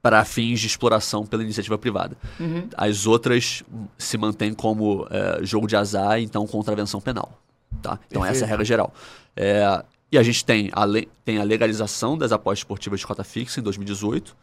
[0.00, 2.16] para fins de exploração pela iniciativa privada.
[2.38, 2.68] Uhum.
[2.76, 3.64] As outras
[3.98, 7.36] se mantêm como é, jogo de azar, então contravenção penal.
[7.82, 7.98] Tá?
[8.08, 8.48] Então essa é a Perfeito.
[8.50, 8.94] regra geral.
[9.34, 10.84] É, e a gente tem a,
[11.24, 14.36] tem a legalização das apostas esportivas de cota fixa em 2018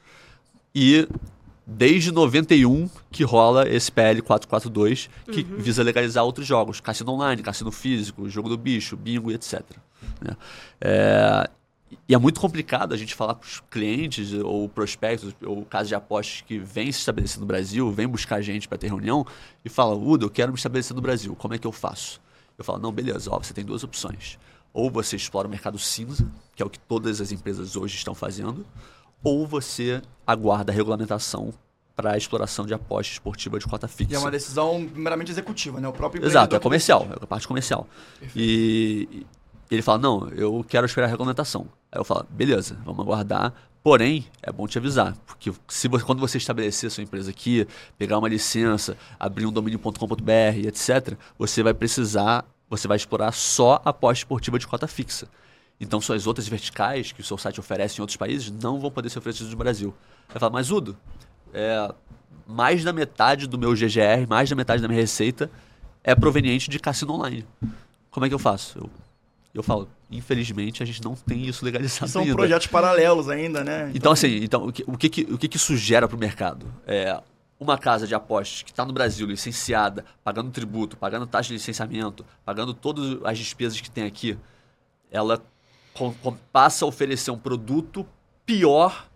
[0.76, 1.08] e
[1.66, 7.72] desde 91 que rola esse PL 442 que visa legalizar outros jogos, cassino online, cassino
[7.72, 9.62] físico, jogo do bicho, bingo e etc.
[10.22, 10.36] né?
[10.82, 11.50] É,
[12.08, 15.96] e é muito complicado a gente falar para os clientes ou prospectos ou casos de
[15.96, 19.26] apostas que vêm se estabelecer no Brasil, vêm buscar a gente para ter reunião
[19.64, 22.22] e fala, Uda, eu quero me estabelecer no Brasil, como é que eu faço?
[22.58, 24.38] Eu falo, não, beleza, ó, você tem duas opções.
[24.74, 28.16] Ou você explora o mercado cinza, que é o que todas as empresas hoje estão
[28.16, 28.66] fazendo,
[29.24, 31.54] ou você aguarda a regulamentação
[31.96, 34.14] para a exploração de aposta esportiva de cota fixa.
[34.14, 35.88] E é uma decisão meramente executiva, né?
[35.88, 37.88] O próprio Exato, é comercial, é a parte comercial.
[38.36, 39.28] E, e
[39.76, 41.68] ele fala, não, eu quero esperar a regulamentação.
[41.92, 43.54] Aí eu falo, beleza, vamos aguardar.
[43.84, 47.68] Porém, é bom te avisar, porque se você, quando você estabelecer a sua empresa aqui,
[47.98, 53.90] pegar uma licença, abrir um domínio.com.br, etc., você vai precisar, você vai explorar só a
[53.90, 55.28] aposta esportiva de cota fixa.
[55.80, 59.10] Então, suas outras verticais que o seu site oferece em outros países não vão poder
[59.10, 59.94] ser oferecidas no Brasil.
[60.30, 60.98] Aí fala, mas Udo,
[61.54, 61.94] é,
[62.48, 65.52] mais da metade do meu GGR, mais da metade da minha receita
[66.04, 67.46] é proveniente de cassino online.
[68.10, 68.80] Como é que eu faço?
[68.80, 68.90] Eu,
[69.54, 72.36] eu falo, infelizmente a gente não tem isso legalizado São ainda.
[72.36, 73.92] projetos paralelos ainda, né?
[73.94, 76.66] Então, assim, então, o, que, o, que, o que, que isso gera para o mercado?
[76.88, 77.22] É,
[77.64, 82.26] uma casa de apostas que está no Brasil, licenciada, pagando tributo, pagando taxa de licenciamento,
[82.46, 84.38] pagando todas as despesas que tem aqui,
[85.12, 85.42] ela
[85.94, 88.06] com- com- passa a oferecer um produto
[88.46, 89.08] pior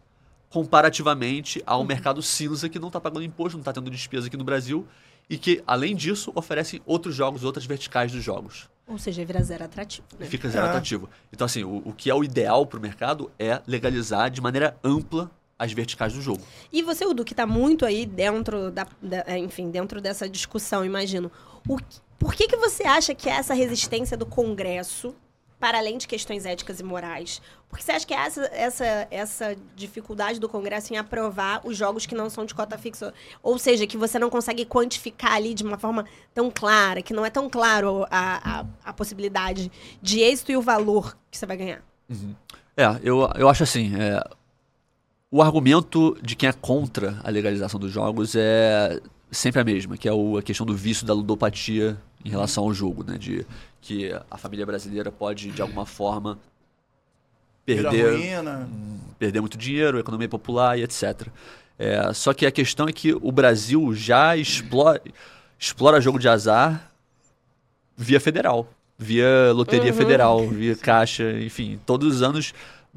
[0.49, 4.43] comparativamente ao mercado cinza que não está pagando imposto, não está tendo despesa aqui no
[4.43, 4.87] Brasil
[5.29, 8.69] e que, além disso, oferece outros jogos, outras verticais dos jogos.
[8.87, 10.07] Ou seja, vira zero atrativo.
[10.17, 10.25] E Né?
[10.29, 10.69] fica zero É.
[10.69, 11.09] atrativo.
[11.33, 14.77] Então, assim, o, o que é o ideal para o mercado é legalizar de maneira
[14.83, 16.41] ampla as verticais do jogo.
[16.71, 20.85] E você, Udu, que está muito aí dentro da, da- é, enfim, dentro dessa discussão,
[20.85, 21.31] imagino.
[21.67, 25.15] O que- por que, que você acha que é essa resistência do Congresso,
[25.59, 27.41] para além de questões éticas e morais?
[27.69, 32.05] Porque você acha que é essa, essa, essa dificuldade do Congresso em aprovar os jogos
[32.05, 33.13] que não são de cota fixa?
[33.43, 37.25] Ou seja, que você não consegue quantificar ali de uma forma tão clara, que não
[37.25, 41.57] é tão claro a, a, a possibilidade de êxito e o valor que você vai
[41.57, 41.83] ganhar?
[42.75, 44.23] É, eu, eu acho assim, é,
[45.31, 50.07] o argumento de quem é contra a legalização dos jogos é sempre a mesma, que
[50.07, 53.17] é o- a questão do vício da ludopatia em relação ao jogo, né?
[53.17, 53.45] De
[53.81, 56.39] que a família brasileira pode, de alguma forma,
[57.65, 58.69] perder, ruína.
[59.19, 61.27] perder muito dinheiro, economia popular e etc.
[61.77, 65.01] É, só que a questão é que o Brasil já explora,
[65.59, 66.91] explora jogo de azar
[67.95, 69.97] via federal, via loteria Uhum.
[69.97, 72.53] federal, via caixa, enfim, todos os anos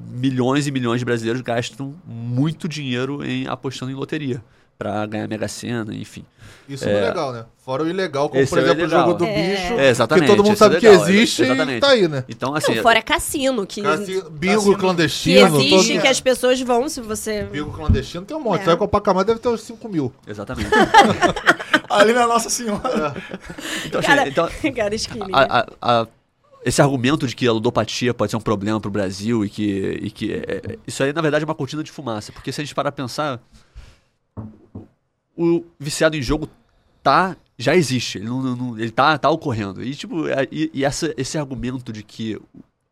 [0.08, 4.42] milhões e milhões de brasileiros gastam muito dinheiro em apostando em loteria
[4.78, 6.24] pra ganhar Mega Sena, enfim.
[6.66, 7.44] Isso é legal, né?
[7.58, 9.34] Fora o ilegal, como Esse por é o exemplo o jogo do É.
[9.34, 9.74] bicho.
[9.74, 11.76] É, exatamente, Que todo mundo esse é sabe que legal, existe exatamente.
[11.76, 12.24] e tá aí, né?
[12.28, 15.56] Então, assim, Não, fora cassino, que, Cassino- bingo Cassino- que clandestino.
[15.58, 17.42] existe, todo- que as pessoas vão se você...
[17.42, 18.62] Bingo clandestino tem um monte.
[18.62, 18.64] É.
[18.64, 20.10] Só em Copacabana deve ter uns 5 mil.
[20.26, 20.70] exatamente.
[21.90, 23.14] Ali na Nossa Senhora.
[23.84, 24.94] Então, assim, Cara, então, cara
[25.32, 26.06] a- a- a-
[26.64, 30.10] esse argumento de que a ludopatia pode ser um problema pro Brasil e que, e
[30.10, 32.32] que é- é- isso aí, na verdade, é uma cortina de fumaça.
[32.32, 33.40] Porque se a gente parar pra pensar,
[35.36, 36.48] o viciado em jogo
[37.02, 39.82] tá já existe, ele, não, não- ele tá, tá ocorrendo.
[39.82, 42.40] E, tipo, é- e, e essa, esse argumento de que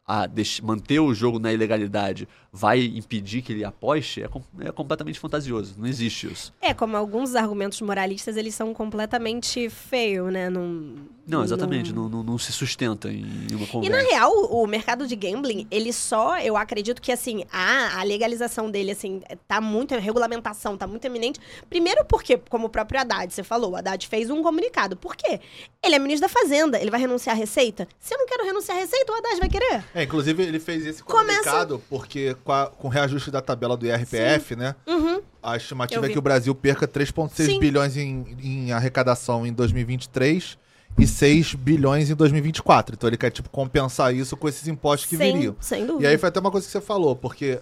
[0.06, 0.28] a,
[0.62, 2.28] manter o jogo na ilegalidade
[2.58, 5.74] vai impedir que ele aposte é, com- é completamente fantasioso.
[5.78, 6.52] Não existe isso.
[6.60, 10.50] É, como alguns argumentos moralistas, eles são completamente feio, né?
[10.50, 11.92] Num, Não, exatamente.
[11.92, 13.96] num- Não, não, não se sustenta em uma E conversa.
[14.02, 18.70] na real, o mercado de gambling, ele só, eu acredito que assim, a, a legalização
[18.70, 21.38] dele, assim, tá muito, a regulamentação tá muito eminente.
[21.70, 24.96] Primeiro porque, como o próprio Haddad, você falou, o Haddad fez um comunicado.
[24.96, 25.40] Por quê?
[25.84, 27.86] Ele é ministro da Fazenda, ele vai renunciar à Receita?
[28.00, 29.84] Se eu não quero renunciar à Receita, o Haddad vai querer.
[29.94, 33.76] É, inclusive ele fez esse Começa- comunicado porque com, a- com o reajuste da tabela
[33.76, 34.74] do IRPF, né?
[34.86, 35.20] Uhum.
[35.42, 37.60] A estimativa é que o Brasil perca 3,6 Sim.
[37.60, 40.56] bilhões em, em arrecadação em 2023
[40.98, 42.94] e 6 bilhões em 2024.
[42.94, 45.56] Então ele quer, tipo, compensar isso com esses impostos que sem, viriam.
[45.60, 46.08] sem E dúvida.
[46.08, 47.60] aí foi até uma coisa que você falou, porque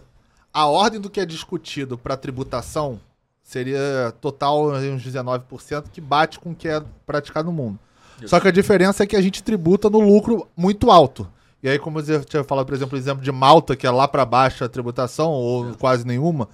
[0.55, 3.01] a ordem do que é discutido para tributação
[3.43, 7.79] seria total uns 19%, que bate com o que é praticado no mundo.
[8.25, 11.29] Só que a diferença é que a gente tributa no lucro muito alto.
[11.67, 14.07] E aí, como você tinha falado, por exemplo, o exemplo de Malta, que é lá
[14.07, 16.49] para baixo a tributação, ou quase nenhuma,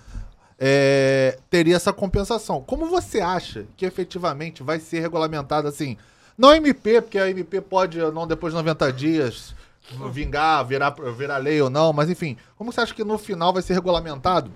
[0.59, 2.63] é, teria essa compensação.
[2.63, 5.99] Como você acha que efetivamente vai ser regulamentado assim?
[6.39, 9.55] Não a MP, porque a MP pode, não depois de 90 dias,
[10.11, 13.61] vingar, virar, virar lei ou não, mas enfim, como você acha que no final vai
[13.61, 14.51] ser regulamentado?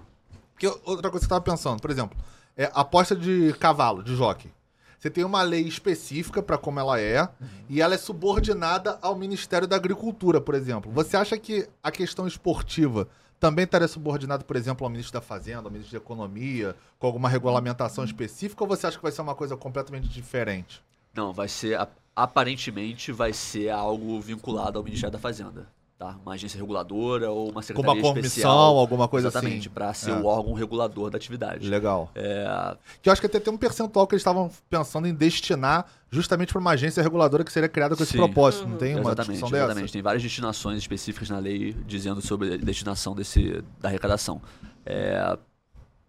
[0.55, 2.16] Porque outra coisa que você estava pensando, por exemplo,
[2.57, 4.51] é aposta de cavalo, de jockey.
[4.98, 7.28] Você tem uma lei específica para como ela é
[7.68, 10.90] e ela é subordinada ao Ministério da Agricultura, por exemplo.
[10.92, 15.68] Você acha que a questão esportiva também estaria subordinada, por exemplo, ao ministro da Fazenda,
[15.68, 19.35] ao ministro da Economia, com alguma regulamentação específica, ou você acha que vai ser uma
[19.35, 20.82] coisa completamente diferente?
[21.14, 21.78] Não, vai ser.
[22.14, 25.68] Aparentemente vai ser algo vinculado ao Ministério da Fazenda.
[25.98, 26.14] Tá?
[26.26, 28.76] Uma agência reguladora ou uma Com secretaria uma comissão, especial.
[28.76, 29.70] alguma coisa Exatamente, assim?
[29.70, 30.14] para ser É.
[30.14, 31.66] o órgão regulador da atividade.
[31.70, 32.11] Legal.
[32.14, 35.87] É, Que eu acho que até tem um percentual que eles estavam pensando em destinar
[36.11, 38.18] justamente para uma agência reguladora que seria criada com esse Sim.
[38.18, 38.68] propósito.
[38.68, 39.82] Não tem uma exatamente, discussão exatamente.
[39.85, 39.92] dessa?
[39.94, 44.42] Tem várias destinações específicas na lei dizendo sobre a destinação desse, da arrecadação.
[44.85, 45.38] É,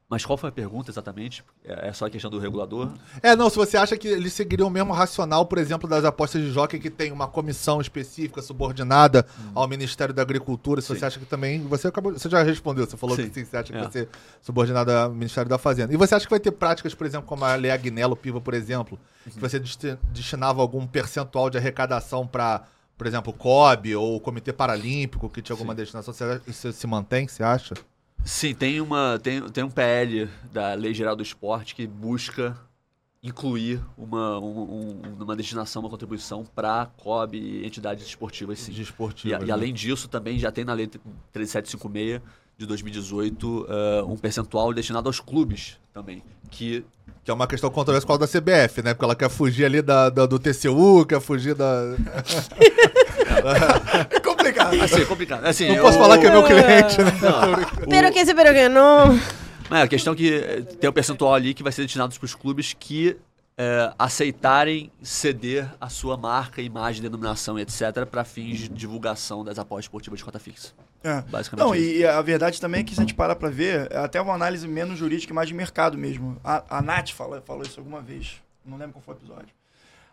[0.10, 1.44] mas qual foi a pergunta exatamente?
[1.66, 2.90] É é só a questão do regulador?
[3.22, 6.42] É, não, se você acha que eles seguiriam o mesmo racional, por exemplo, das apostas
[6.42, 10.96] de jockey, que tem uma comissão específica subordinada ao Ministério da Agricultura, se Hum.
[10.96, 11.00] Sim.
[11.00, 11.62] você acha que também.
[11.68, 12.14] Você acabou.
[12.14, 13.28] Você já respondeu, você falou Sim.
[13.30, 13.82] que sim, você acha que É.
[13.82, 14.10] vai ser
[14.42, 15.94] subordinada ao Ministério da Fazenda.
[15.94, 18.54] E você acha que vai ter práticas, por exemplo, como a Lei Agnello Piva, por
[18.54, 19.32] exemplo, Uhum.
[19.34, 22.64] que você desti- destinava algum percentual de arrecadação para,
[22.98, 25.78] por exemplo, o COB ou o Comitê Paralímpico, que tinha alguma Sim.
[25.78, 26.14] destinação?
[26.14, 27.74] Você- Isso se mantém, você acha?
[28.28, 32.58] Sim, tem, uma, tem, tem um PL da Lei Geral do Esporte que busca
[33.24, 38.74] incluir uma, um- um- uma destinação, uma contribuição para COB e entidades esportivas, sim.
[38.74, 39.34] De E, esportivo.
[39.36, 40.88] a- e além disso, também já tem na Lei
[41.32, 42.22] 3756
[42.58, 46.84] de 2018 eh, um percentual destinado aos clubes também, que
[47.24, 48.94] Que é uma questão controversa com a da CBF, né?
[48.94, 51.66] Porque ela quer fugir ali da, da- do TCU, quer fugir da.
[54.74, 54.84] É complicado.
[54.84, 55.46] Assim, é complicado.
[55.46, 57.12] Assim, Não posso eu- falar que é meu cliente, né?
[57.90, 59.20] Pero que esse, pero que não.
[59.70, 62.26] Mas a questão é que eh, tem um percentual ali que vai ser destinado para
[62.26, 63.18] os clubes que
[63.58, 69.86] eh, aceitarem ceder a sua marca, imagem, denominação, etc., para fins de divulgação das apostas
[69.86, 70.72] esportivas de cota fixa.
[71.04, 71.22] É.
[71.22, 71.66] Basicamente.
[71.66, 71.84] Não, isso.
[71.98, 74.34] e a verdade também é que se a gente parar pra ver, é até uma
[74.34, 76.38] análise menos jurídica e mais de mercado mesmo.
[76.44, 79.50] A, a Nath fala, falou isso alguma vez, não lembro qual foi o episódio.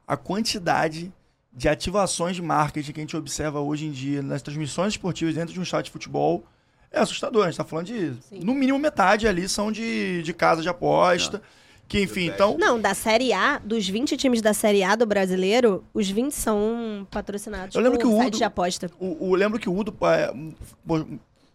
[0.06, 1.12] A quantidade
[1.54, 5.52] de ativações de marketing que a gente observa hoje em dia nas transmissões esportivas dentro
[5.54, 6.44] de um estádio de futebol
[6.90, 7.42] é assustador.
[7.44, 8.40] A gente tá falando de, Sim.
[8.42, 11.40] no mínimo, metade ali são de, de casa de aposta.
[11.86, 12.56] Que, enfim, então...
[12.58, 17.06] Não, da Série A, dos 20 times da Série A do brasileiro, os 20 são
[17.10, 18.90] patrocinados Eu lembro por que o Udo- de aposta.
[18.98, 20.32] O, o- lembro que o Udo, é,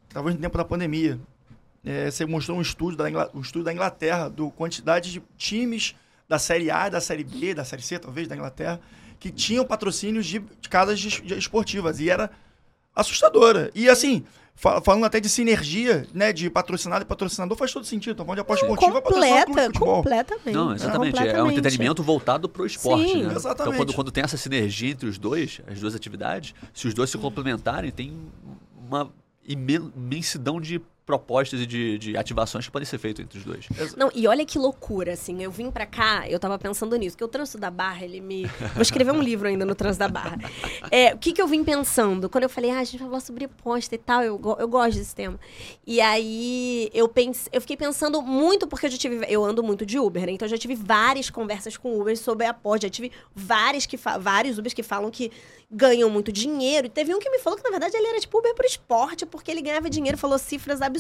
[0.09, 1.19] talvez no tempo da pandemia,
[1.83, 5.95] é, você mostrou um estudo, da Ingla- um estudo da Inglaterra, do quantidade de times
[6.27, 8.79] da Série A, da Série B, da Série C, talvez, da Inglaterra,
[9.19, 11.99] que tinham patrocínios de, de casas de, de esportivas.
[11.99, 12.31] E era
[12.95, 13.69] assustadora.
[13.75, 14.23] E assim,
[14.55, 18.13] fa- falando até de sinergia, né, de patrocinado e patrocinador, faz todo sentido.
[18.13, 20.53] Então, falando de aposta esportiva, é um Completa, completamente.
[20.55, 21.15] Não, exatamente.
[21.17, 21.57] É um Completamente.
[21.59, 23.13] entretenimento voltado pro esporte, Sim.
[23.15, 23.19] né?
[23.25, 23.77] Então, Exatamente.
[23.77, 27.17] quando, quando tem essa sinergia entre os dois, as duas atividades, se os dois se
[27.17, 28.13] complementarem, tem
[28.87, 29.11] uma
[29.47, 33.65] imen- imensidão de propostas e de, de ativações que podem ser feitas entre os dois.
[33.97, 35.41] Não, e olha que loucura, assim.
[35.41, 38.45] Eu vim pra cá, eu tava pensando nisso, que o trânsito da barra, ele me.
[38.75, 40.37] Vou escrever um livro ainda no trânsito da barra.
[40.91, 42.29] É, o que, que eu vim pensando?
[42.29, 44.99] Quando eu falei, ah, a gente vai falar sobre aposta e tal, eu, eu gosto
[44.99, 45.39] desse tema.
[45.87, 49.25] E aí eu pense, eu fiquei pensando muito, porque eu já tive.
[49.27, 50.33] Eu ando muito de Uber, né?
[50.33, 52.85] Então eu já tive várias conversas com Uber sobre aposta.
[52.85, 55.31] Já tive várias que fa- vários Ubers que falam que
[55.71, 56.85] ganham muito dinheiro.
[56.85, 59.25] E teve um que me falou que, na verdade, ele era tipo Uber pro esporte,
[59.25, 60.98] porque ele ganhava dinheiro, falou cifras absurdas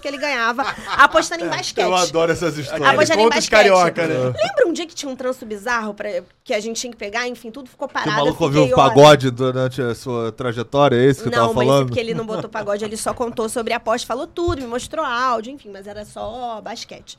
[0.00, 0.62] que ele ganhava
[0.96, 1.84] apostando em basquete.
[1.84, 3.10] Eu adoro essas histórias.
[3.10, 3.50] conto de basquete.
[3.50, 4.14] carioca, né?
[4.14, 6.08] Lembra um dia que tinha um trânsito bizarro pra,
[6.42, 7.26] que a gente tinha que pegar?
[7.28, 8.10] Enfim, tudo ficou Que parado.
[8.12, 11.38] o maluco eu ouviu o pagode durante a sua trajetória, é isso que eu Não,
[11.48, 11.86] tava mas é falando?
[11.86, 15.04] porque ele não botou pagode, ele só contou sobre a aposta, falou tudo, me mostrou
[15.04, 17.18] áudio, enfim, mas era só basquete.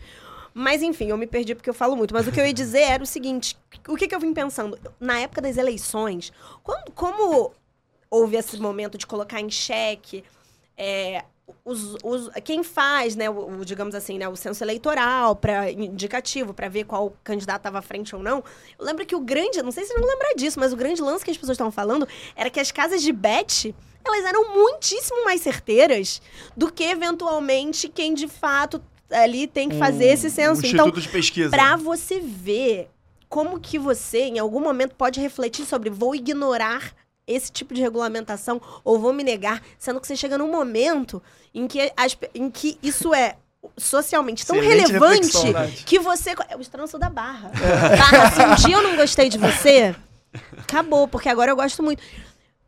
[0.58, 2.14] Mas enfim, eu me perdi porque eu falo muito.
[2.14, 3.58] Mas o que eu ia dizer era o seguinte:
[3.90, 4.80] o que, que eu vim pensando?
[5.02, 6.32] Na época das eleições,
[6.64, 7.52] quando, como
[8.10, 10.24] houve esse momento de colocar em xeque
[10.78, 11.26] é,
[11.64, 16.54] os, os- quem faz, né, o, o, digamos assim, né, o censo eleitoral para indicativo
[16.54, 18.44] para ver qual candidato estava à frente ou não.
[18.80, 21.02] Eu lembro que o grande, não sei se você não lembra disso, mas o grande
[21.02, 25.24] lance que as pessoas estavam falando era que as casas de bet elas eram muitíssimo
[25.26, 26.22] mais certeiras
[26.56, 28.80] do que eventualmente quem de fato
[29.10, 30.66] ali tem que fazer esse Um censo.
[30.66, 31.50] Então, instituto de pesquisa.
[31.50, 32.90] Pra você ver
[33.28, 36.94] como que você, em algum momento, pode refletir sobre vou ignorar
[37.28, 41.22] esse tipo de regulamentação ou vou me negar, sendo que você chega num momento
[41.54, 43.36] em que, as em que isso é
[43.78, 46.32] socialmente tão Excelente relevante que você...
[46.50, 47.52] É o estranço da barra.
[47.98, 49.96] Barra, se um dia eu não gostei de você,
[50.58, 52.02] acabou, porque agora eu gosto muito.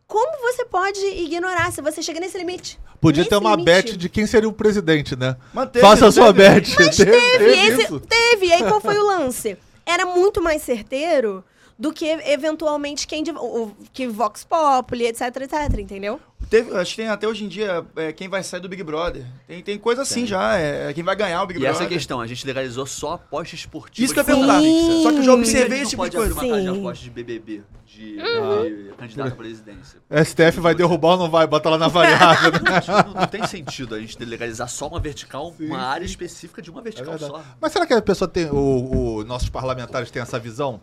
[0.08, 2.80] Como você pode ignorar se você chega nesse limite?
[3.00, 3.66] Podia Nesse ter uma limite.
[3.66, 5.36] bet de quem seria o presidente, né?
[5.54, 6.50] Manteve, Faça a sua teve.
[6.62, 6.76] bet.
[6.80, 7.46] Mas teve, Teve,
[7.84, 8.46] esse- teve.
[8.48, 9.58] E aí qual foi o lance?
[9.86, 11.44] Era muito mais certeiro
[11.80, 16.20] do que eventualmente quem o, que Vox Populi, etc, etc, entendeu?
[16.50, 19.26] Teve- acho que tem até hoje em dia é, quem vai sair do Big Brother.
[19.48, 20.56] Tem, tem coisa assim já.
[20.58, 21.76] É, quem vai ganhar o Big E Brother.
[21.76, 24.06] essa é a questão, a gente legalizou só aposta esportiva.
[24.06, 24.62] Isso que eu perguntar.
[24.62, 25.02] Sim.
[25.04, 26.34] Só que eu já observei esse não tipo de pode coisa.
[26.34, 26.80] abrir uma de Sim.
[26.80, 28.64] apostas de BBB, de, Uhum.
[28.64, 30.00] de candidato à presidência.
[30.24, 31.46] STF vai derrubar ou não vai?
[31.48, 32.52] Bota lá na variável.
[32.52, 32.60] né?
[33.08, 36.80] Não, não tem sentido a gente legalizar só uma vertical, uma área específica de uma
[36.82, 37.32] É vertical verdade.
[37.34, 37.44] só.
[37.60, 38.46] Mas será que a pessoa tem.
[38.50, 40.80] O, o- nossos parlamentares têm essa visão?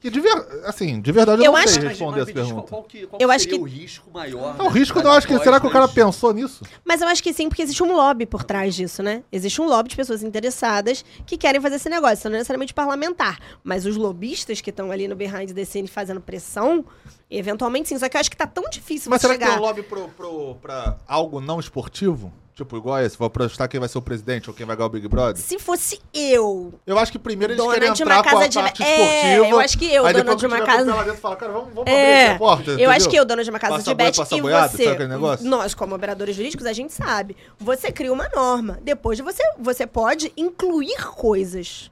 [0.00, 0.32] Que de, ver,
[0.66, 2.54] assim, de verdade eu, Eu não acho- sei Mas- responder mas essa pergunta.
[2.54, 4.54] Qual, qual que, qual Eu que acho seria que- o risco maior?
[4.58, 5.38] Não, o né, risco não acho que.
[5.38, 6.62] Será que o cara pensou nisso?
[6.84, 9.22] Mas eu acho que sim, porque existe um lobby por trás disso, né?
[9.32, 12.74] Existe um lobby de pessoas interessadas que querem fazer esse negócio, isso não é necessariamente
[12.74, 13.38] parlamentar.
[13.64, 16.84] Mas os lobistas que estão ali no behind the scene fazendo pressão,
[17.30, 17.98] eventualmente sim.
[17.98, 19.56] Só que eu acho que tá tão difícil Mas você será que chegar...
[19.56, 22.30] tem um lobby pro, pro, pra algo não esportivo?
[22.54, 24.90] Tipo, igual esse, vou apostar quem vai ser o presidente ou quem vai ganhar o
[24.90, 25.36] Big Brother?
[25.42, 28.32] Se fosse eu, Eu acho que primeiro eles Dona querem de entrar uma com a
[28.32, 28.94] casa de- parte É,
[29.32, 29.46] esportiva.
[29.48, 31.90] eu acho que eu, aí dona de uma casa- lá dentro, fala, cara, vamos, vamos
[31.90, 34.18] É, abrir essa porta, Eu acho que eu, dona de uma casa Passa de bet,
[34.36, 35.44] e boiada, você, sabe aquele negócio?
[35.48, 37.36] nós como operadores jurídicos, a gente sabe.
[37.58, 38.78] Você cria uma norma.
[38.82, 41.90] Depois você, você pode incluir coisas,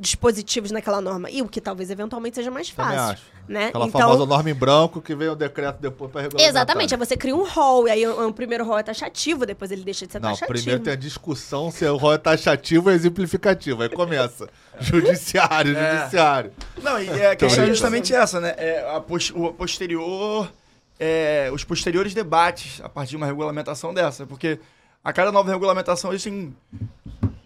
[0.00, 1.30] dispositivos naquela norma.
[1.30, 2.98] E o que talvez eventualmente seja mais fácil.
[2.98, 3.22] acho.
[3.46, 3.66] Né?
[3.66, 6.50] Aquela então, famosa norma em branco que vem o decreto depois pra regulamentar.
[6.50, 9.72] Exatamente, aí você cria um rol, e aí o, o primeiro rol é taxativo, depois
[9.72, 10.56] ele deixa de ser Não, taxativo.
[10.56, 13.82] primeiro tem a discussão se o rol é taxativo ou exemplificativo.
[13.82, 14.48] Aí começa.
[14.80, 15.98] Judiciário, É.
[15.98, 16.52] judiciário.
[16.82, 18.54] Não, e é, a questão é justamente essa, né?
[18.56, 20.50] É, a pos- o posterior,
[20.98, 24.24] é, os posteriores debates a partir de uma regulamentação dessa.
[24.26, 24.60] Porque
[25.02, 26.54] a cada nova regulamentação existem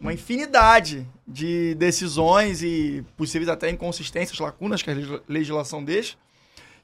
[0.05, 6.17] uma infinidade de decisões e possíveis até inconsistências, lacunas que a legisla- legislação deixa.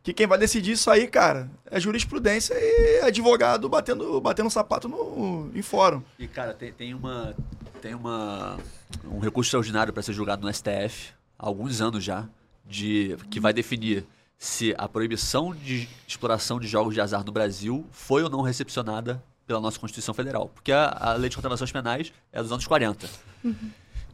[0.03, 5.51] Que quem vai decidir isso aí, cara, é jurisprudência e advogado batendo, batendo sapato no,
[5.55, 6.03] em fórum.
[6.19, 7.37] E, cara, tem, tem uma.
[7.83, 8.57] Tem uma.
[9.05, 12.27] Um recurso extraordinário para ser julgado no STF há alguns anos já,
[12.67, 14.07] de, que vai definir
[14.39, 19.23] se a proibição de exploração de jogos de azar no Brasil foi ou não recepcionada
[19.51, 20.49] pela nossa Constituição Federal.
[20.55, 23.09] Porque a, a lei de contravenções penais é dos anos 40.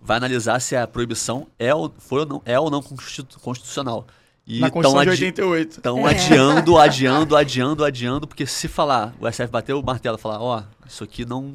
[0.00, 4.06] Vai analisar se a proibição é ou, foi ou não, é ou não constitu- constitucional.
[4.46, 5.70] E na tão Constituição de adi- 88.
[5.76, 6.12] Estão É.
[6.12, 10.62] adiando, adiando, adiando, adiando, porque se falar, o SF bateu o martelo e falar, ó,
[10.86, 11.54] isso aqui não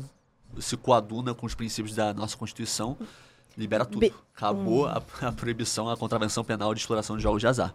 [0.60, 2.96] se coaduna com os princípios da nossa Constituição,
[3.58, 4.02] libera tudo.
[4.02, 7.74] Be- Acabou a, a proibição, a contravenção penal de exploração de jogos de azar.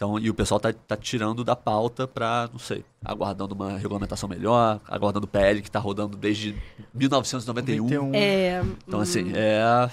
[0.00, 4.26] Então, e o pessoal tá, tá tirando da pauta pra, não sei, aguardando uma regulamentação
[4.26, 6.56] melhor, aguardando o PL que tá rodando desde
[6.94, 7.84] 1991.
[7.84, 8.14] 91.
[8.14, 9.90] É, Então, assim, é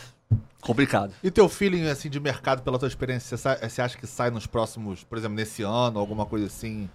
[0.61, 1.11] complicado.
[1.21, 4.47] E teu feeling, assim, de mercado, pela tua experiência, você, você acha que sai nos
[4.47, 6.89] próximos, por exemplo, nesse ano, alguma coisa assim?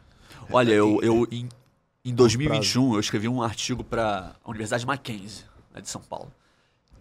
[0.50, 1.50] Olha, eu, eu, in-
[2.02, 5.44] Em 2021, eu escrevi um artigo para a Universidade Mackenzie,
[5.74, 6.32] né, de São Paulo.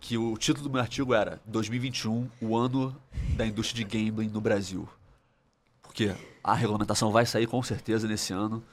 [0.01, 2.93] Que o título do meu artigo era 2021, o ano
[3.37, 4.85] da indústria de gambling no Brasil.
[5.91, 6.11] Porque
[6.41, 8.63] a regulamentação vai sair com certeza nesse ano.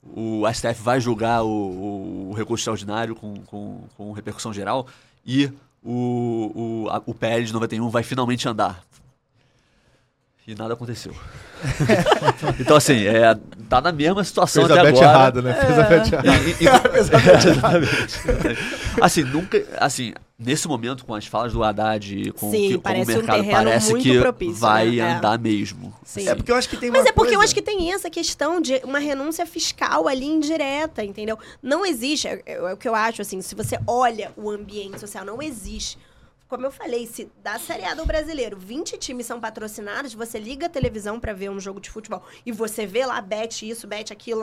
[0.00, 4.86] O STF vai julgar o, o recurso extraordinário com, com, com repercussão geral.
[5.26, 5.50] E
[5.82, 8.80] o, o, a- o PL de 91 vai finalmente andar.
[10.46, 11.12] E nada aconteceu.
[12.60, 13.36] então, assim, é,
[13.68, 15.18] tá na mesma situação Fez a até bet agora.
[15.18, 15.52] errada, né?
[15.54, 16.28] Fez a bet errada.
[16.28, 18.18] E- e- e- Exatamente.
[19.02, 19.62] assim, nunca.
[19.78, 23.36] Assim, nesse momento, com as falas do Haddad, com Sim, que, como o um mercado
[23.36, 24.96] terreno parece que propício, vai né?
[24.98, 25.12] É.
[25.14, 25.92] andar mesmo.
[26.04, 26.28] Sim.
[26.28, 27.92] É porque eu acho que tem Mas uma é porque eu coisa- acho que tem
[27.92, 31.36] essa questão de uma renúncia fiscal ali indireta, entendeu?
[31.60, 35.00] Não existe, é, é- é o que eu acho, assim, se você olha o ambiente
[35.00, 35.98] social, não existe.
[36.48, 40.64] Como eu falei, se da Série A do brasileiro, 20 times são patrocinados, você liga
[40.64, 44.10] a televisão pra ver um jogo de futebol e você vê lá, bet isso, bet
[44.14, 44.40] aquilo,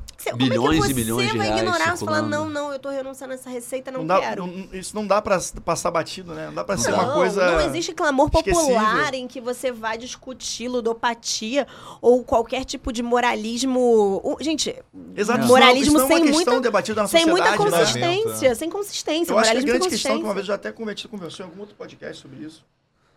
[0.00, 1.78] né, né, você, como Milhões é que e você milhões de vai reais ignorar?
[1.96, 2.28] Você fala, circulando.
[2.28, 4.46] não, não, eu tô renunciando a essa receita, não, Não dá- quero.
[4.46, 6.46] não- isso não dá pra passar batido, né?
[6.46, 7.50] Não dá pra ser Não, uma coisa.
[7.52, 9.14] não existe clamor popular esquecível.
[9.14, 11.66] em que você vai discutir ludopatia
[12.02, 14.36] ou qualquer tipo de moralismo.
[14.40, 14.76] Gente,
[15.16, 17.56] Exato, moralismo isso não, isso é sem uma questão muita, debatida na sem muita né?
[17.56, 19.32] consistência, sem consistência.
[19.32, 21.46] Eu acho que a moralismo grande questão, que uma vez eu já até conversei, conversou
[21.46, 22.64] em algum outro podcast sobre isso,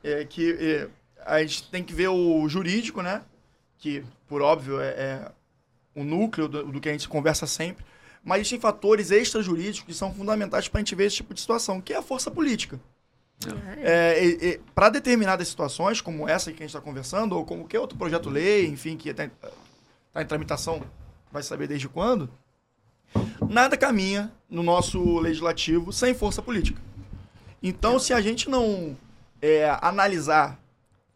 [0.03, 0.87] é que é,
[1.25, 3.21] a gente tem que ver o jurídico, né?
[3.77, 5.31] Que, por óbvio, é, é
[5.95, 7.85] o núcleo do, do que a gente conversa sempre.
[8.23, 11.81] Mas existem fatores extrajurídicos que são fundamentais para a gente ver esse tipo de situação,
[11.81, 12.79] que é a força política.
[13.81, 17.97] É, para determinadas situações, como essa que a gente está conversando, ou como qualquer outro
[17.97, 20.81] projeto-lei, enfim, que está em tramitação,
[21.31, 22.29] vai saber desde quando,
[23.49, 26.81] nada caminha no nosso legislativo sem força política.
[27.61, 28.97] Então, se a gente não
[29.41, 30.59] é, analisar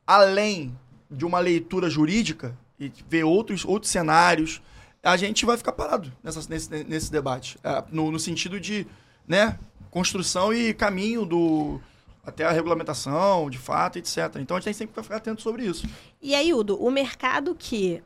[0.05, 0.77] além
[1.09, 4.61] de uma leitura jurídica e ver outros, outros cenários,
[5.03, 7.57] a gente vai ficar parado nessa, nesse, nesse debate.
[7.63, 8.85] É, no, no sentido de
[9.27, 9.57] né,
[9.89, 11.79] construção e caminho do
[12.25, 14.35] até a regulamentação, de fato, etc.
[14.39, 15.87] Então a gente tem sempre que ficar atento sobre isso.
[16.21, 18.03] E aí, Udo, o mercado que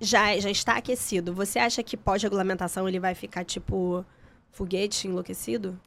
[0.00, 4.04] já, já está aquecido, você acha que pós-regulamentação ele vai ficar tipo
[4.50, 5.78] foguete enlouquecido?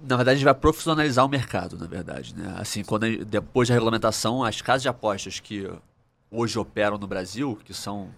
[0.00, 2.32] Na verdade, a gente vai profissionalizar o mercado, na verdade.
[2.36, 2.54] Né?
[2.56, 5.68] Assim, quando depois da regulamentação, as casas de apostas que
[6.30, 8.10] hoje operam no Brasil, que são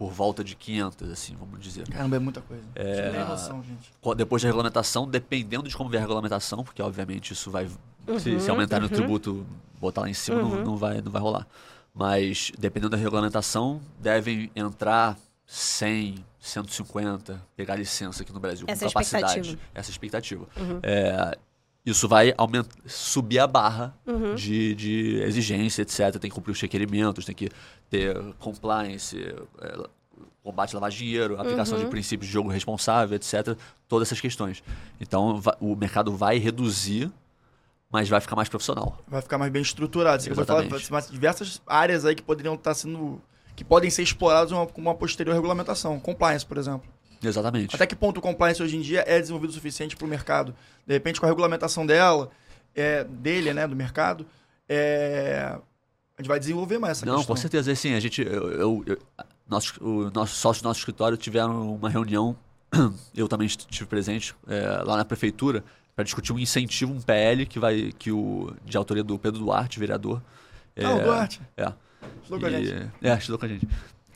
[0.00, 1.86] por volta de 500, assim, vamos dizer.
[1.86, 2.64] Caramba, é muita coisa.
[2.74, 3.04] É...
[3.08, 3.92] Não tem noção, gente.
[4.16, 7.68] Depois da regulamentação, dependendo de como vier a regulamentação, porque obviamente isso vai.
[8.18, 8.92] se, se Uhum, aumentar no uhum.
[8.92, 9.46] tributo,
[9.78, 10.64] botar lá em cima, não, Uhum.
[10.64, 11.46] não, vai, não vai rolar.
[11.94, 18.86] Mas dependendo da regulamentação, devem entrar 100, 150, pegar licença aqui no Brasil Essa é
[18.86, 19.26] com a capacidade.
[19.40, 19.60] expectativa.
[19.74, 20.46] Essa é a expectativa.
[20.56, 20.80] Uhum.
[20.82, 21.38] É,
[21.84, 24.34] isso vai aumentar, subir a barra Uhum.
[24.34, 26.18] de, de exigência, etc.
[26.18, 27.50] Tem que cumprir os requerimentos, tem que
[27.90, 29.18] ter compliance,
[29.60, 29.88] é,
[30.42, 31.84] combate à lavagem de dinheiro, aplicação Uhum.
[31.84, 33.56] de princípios de jogo responsável, etc.
[33.88, 34.62] Todas essas questões.
[35.00, 37.10] Então, o mercado vai reduzir,
[37.90, 38.98] mas vai ficar mais profissional.
[39.08, 40.22] Vai ficar mais bem estruturado.
[40.22, 40.92] Você falar Exatamente.
[40.92, 43.20] mas diversas áreas aí que poderiam estar sendo.
[43.56, 46.00] que podem ser exploradas uma- com uma posterior regulamentação.
[46.00, 46.88] Compliance, por exemplo.
[47.22, 47.74] Exatamente.
[47.76, 50.54] Até que ponto o compliance hoje em dia é desenvolvido o suficiente para o mercado?
[50.86, 52.30] De repente, com a regulamentação dela,
[52.74, 54.24] é, dele, né, do mercado,
[54.66, 55.58] é,
[56.20, 57.34] a gente vai desenvolver mais essa Não, questão.
[57.34, 57.72] com certeza.
[57.72, 58.22] Assim, a gente.
[58.22, 58.98] Eu, eu, eu-
[59.48, 62.36] nosso, o nosso sócio do nosso escritório tiveram uma reunião,
[63.16, 65.64] eu também estive presente, é, lá na prefeitura,
[65.96, 67.92] para discutir um incentivo, um PL que vai.
[67.98, 68.54] que o.
[68.64, 70.22] de autoria do Pedro Duarte, vereador.
[70.80, 71.40] Ah, o Duarte.
[71.56, 71.72] É.
[72.22, 72.90] Estudou com a gente.
[73.02, 73.68] É, estudou com a gente.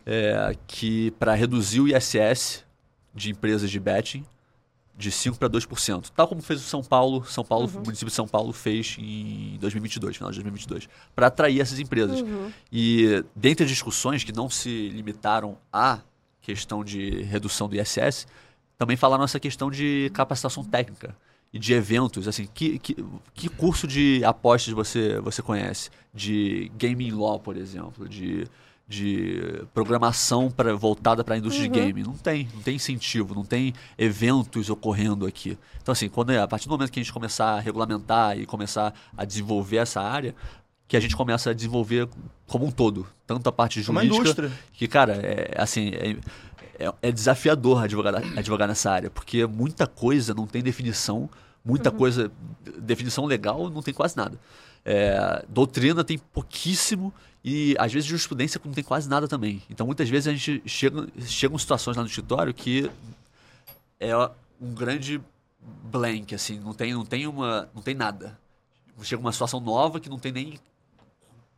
[0.07, 2.63] É, que para reduzir o ISS
[3.15, 4.25] de empresas de betting
[4.97, 6.11] de 5% para 2%.
[6.15, 9.57] Tal como fez o São Paulo, São Paulo, o município de São Paulo fez em
[9.61, 12.21] 2022, final de 2022, para atrair essas empresas.
[12.21, 12.53] Uhum.
[12.73, 15.99] E dentre as discussões que não se limitaram à
[16.41, 18.27] questão de redução do ISS,
[18.79, 21.17] também falaram essa questão de capacitação técnica
[21.53, 22.29] e de eventos.
[22.29, 22.97] Assim, que, que,
[23.33, 25.91] que curso de apostas você, você conhece?
[26.13, 28.47] De gaming law, por exemplo, de,
[28.87, 32.03] de programação pra, voltada para a indústria de game.
[32.03, 35.59] Não tem, não tem incentivo, não tem eventos ocorrendo aqui.
[35.83, 38.93] Então, assim, quando, a partir do momento que a gente começar a regulamentar e começar
[39.17, 40.35] a desenvolver essa área,
[40.87, 42.09] que a gente começa a desenvolver
[42.47, 43.07] como um todo.
[43.27, 44.53] Tanto a parte Uma jurídica, indústria.
[44.73, 46.17] que, cara, é assim, é,
[46.79, 51.29] é, é desafiador advogar, advogar nessa área, porque muita coisa não tem definição,
[51.65, 52.31] muita coisa,
[52.79, 54.39] definição legal não tem quase nada.
[54.85, 57.13] É, doutrina tem pouquíssimo
[57.43, 59.63] e às vezes jurisprudência não tem quase nada também.
[59.71, 62.91] Então muitas vezes a gente chega, chegam situações lá no escritório que
[63.99, 64.15] é
[64.61, 65.21] um grande
[65.85, 68.39] blank, assim, não tem, não tem uma, não tem nada.
[69.03, 70.61] Chega uma situação nova que não tem nem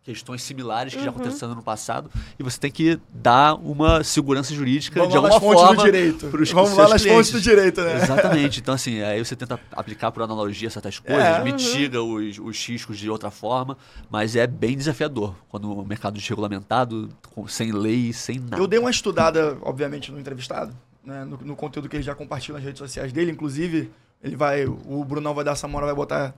[0.07, 1.17] questões similares que já Uhum.
[1.17, 5.35] aconteceram no passado e você tem que dar uma segurança jurídica Vamos de lá alguma
[5.35, 6.27] nas fontes forma do direito.
[6.29, 7.97] pros- Vamos lá seus nas fontes do direito, né?
[7.97, 8.61] Exatamente.
[8.61, 11.43] Então, assim, aí você tenta aplicar por analogia certas coisas, É.
[11.43, 13.77] mitiga os, os riscos de outra forma,
[14.09, 18.57] mas é bem desafiador quando o mercado desregulamentado, com- sem lei, sem nada.
[18.57, 20.73] Eu dei uma estudada, obviamente, no entrevistado,
[21.05, 23.33] né, no, no conteúdo que ele já compartilha nas redes sociais dele.
[23.33, 23.91] Inclusive,
[24.23, 26.33] ele vai, o Brunão vai dar essa moral, vai botar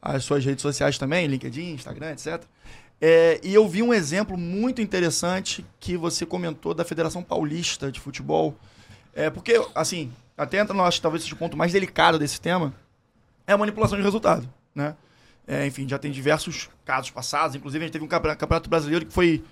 [0.00, 2.42] as suas redes sociais também, LinkedIn, Instagram, etc.
[3.00, 8.00] É, e eu vi um exemplo muito interessante que você comentou da Federação Paulista de
[8.00, 8.56] Futebol.
[9.14, 12.74] É, porque, assim, até entra, no, acho talvez seja o ponto mais delicado desse tema,
[13.46, 14.94] é a manipulação de resultado, né?
[15.46, 17.56] É, enfim, já tem diversos casos passados.
[17.56, 19.42] Inclusive, a gente teve um campe- campeonato brasileiro que foi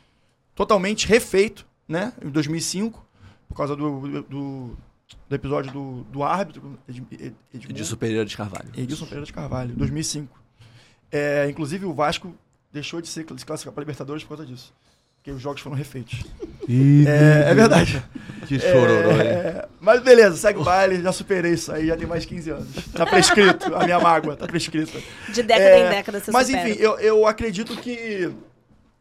[0.54, 2.12] totalmente refeito, né?
[2.22, 3.02] Em 2005,
[3.48, 4.76] por causa do, do,
[5.28, 8.68] do episódio do, do árbitro, Ed, Ed, Edmundo- Edilson Pereira de Carvalho.
[8.76, 10.38] Edilson Pereira de Carvalho, 2005.
[11.10, 12.34] É, inclusive, o Vasco
[12.76, 14.72] deixou de se se classificar para Libertadores por causa disso.
[15.16, 16.20] Porque os jogos foram refeitos.
[16.68, 18.02] É, é verdade.
[18.48, 19.20] Que chororô, hein?
[19.20, 22.50] É, mas beleza, segue o baile, já superei isso aí, já tem mais de 15
[22.50, 22.68] anos.
[22.92, 24.98] Tá prescrito, a minha mágoa, tá prescrita.
[25.32, 26.68] De década É, em década você Mas supera.
[26.68, 28.32] enfim, eu, eu acredito que.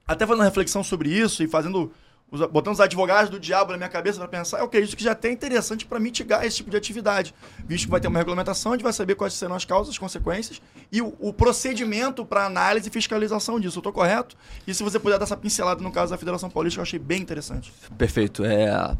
[0.07, 1.91] Até fazendo reflexão sobre isso e fazendo.
[2.31, 5.13] Botando os advogados do diabo na minha cabeça para pensar, eu acredito que já é
[5.13, 7.33] até interessante para mitigar esse tipo de atividade.
[7.65, 9.97] Visto que vai ter uma regulamentação, a gente vai saber quais serão as causas, as
[9.97, 10.61] consequências
[10.91, 13.77] e o, o procedimento para análise e fiscalização disso.
[13.79, 14.35] Eu tô correto?
[14.67, 17.21] E se você puder dar essa pincelada no caso da Federação Paulista, eu achei bem
[17.21, 17.71] interessante.
[17.97, 18.43] Perfeito.
[18.43, 18.97] É,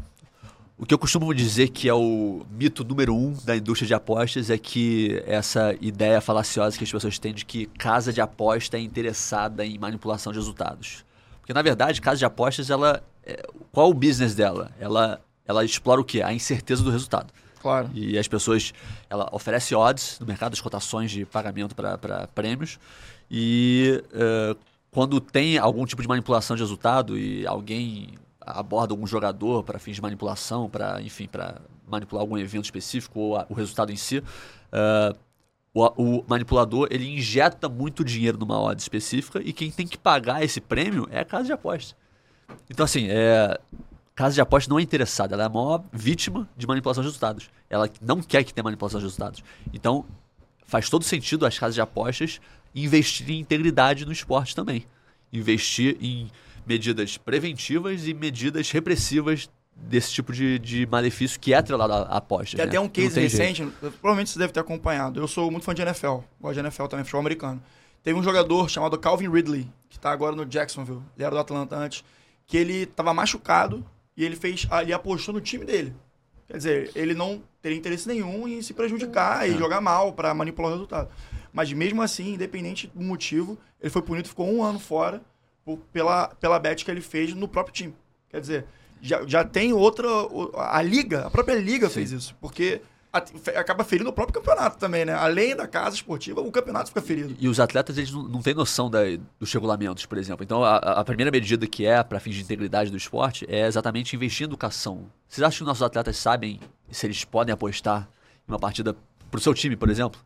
[0.78, 4.50] o que eu costumo dizer que é o mito número um da indústria de apostas
[4.50, 8.80] é que essa ideia falaciosa que as pessoas têm de que casa de aposta é
[8.80, 11.05] interessada em manipulação de resultados.
[11.46, 13.40] Porque, na verdade, casa de apostas, ela, é,
[13.70, 14.72] qual é o business dela?
[14.80, 16.20] Ela, ela explora o quê?
[16.20, 17.32] A incerteza do resultado.
[17.62, 17.88] Claro.
[17.94, 18.74] E as pessoas,
[19.08, 22.80] ela oferece odds no mercado das cotações de pagamento para prêmios.
[23.30, 24.56] E eh,
[24.90, 28.08] quando tem algum tipo de manipulação de resultado e alguém
[28.40, 33.36] aborda algum jogador para fins de manipulação, para enfim, para manipular algum evento específico ou
[33.36, 34.20] a- o resultado em si,
[34.72, 35.12] eh,
[35.76, 40.42] o, o manipulador ele injeta muito dinheiro numa odd específica e quem tem que pagar
[40.42, 41.94] esse prêmio é a casa de aposta.
[42.70, 43.60] Então assim, é,
[44.14, 47.50] casa de aposta não é interessada, ela é a maior vítima de manipulação de resultados.
[47.68, 49.44] Ela não quer que tenha manipulação de resultados.
[49.70, 50.06] Então,
[50.64, 52.40] faz todo sentido as casas de apostas
[52.74, 54.86] investirem em integridade no esporte também.
[55.30, 56.30] Investir em
[56.66, 62.16] medidas preventivas e medidas repressivas desse tipo de, de malefício que é atrelado a, a
[62.16, 62.52] apostas.
[62.52, 62.68] Tem né?
[62.68, 63.42] até um case tem jeito.
[63.42, 65.20] recente, provavelmente você deve ter acompanhado.
[65.20, 67.62] Eu sou muito fã de NFL, gosto de NFL também, futebol americano.
[68.02, 71.76] Teve um jogador chamado Calvin Ridley, que tá agora no Jacksonville, ele era do Atlanta
[71.76, 72.04] antes,
[72.46, 73.84] que ele tava machucado
[74.16, 75.94] e ele fez, ele apostou no time dele.
[76.46, 80.70] Quer dizer, ele não teria interesse nenhum em se prejudicar e jogar mal para manipular
[80.70, 81.10] o resultado.
[81.52, 85.20] Mas mesmo assim, independente do motivo, ele foi punido, ficou um ano fora
[85.64, 87.94] por- pela, pela bet que ele fez no próprio time.
[88.28, 88.66] Quer dizer,
[89.00, 90.06] já, já tem outra.
[90.08, 91.94] o- A liga, a própria liga Sim.
[91.94, 92.34] fez isso.
[92.40, 92.80] Porque
[93.56, 95.14] acaba ferindo o próprio campeonato também, né?
[95.14, 97.34] Além da casa esportiva, o campeonato fica ferido.
[97.40, 99.00] E os atletas eles não, não têm noção da-
[99.40, 100.44] dos regulamentos, por exemplo.
[100.44, 104.14] Então, a, a primeira medida que é para fins de integridade do esporte é exatamente
[104.14, 105.06] investir em educação.
[105.28, 108.08] Vocês acham que os nossos atletas sabem se eles podem apostar
[108.46, 108.94] em uma partida
[109.30, 110.20] pro seu time, por exemplo?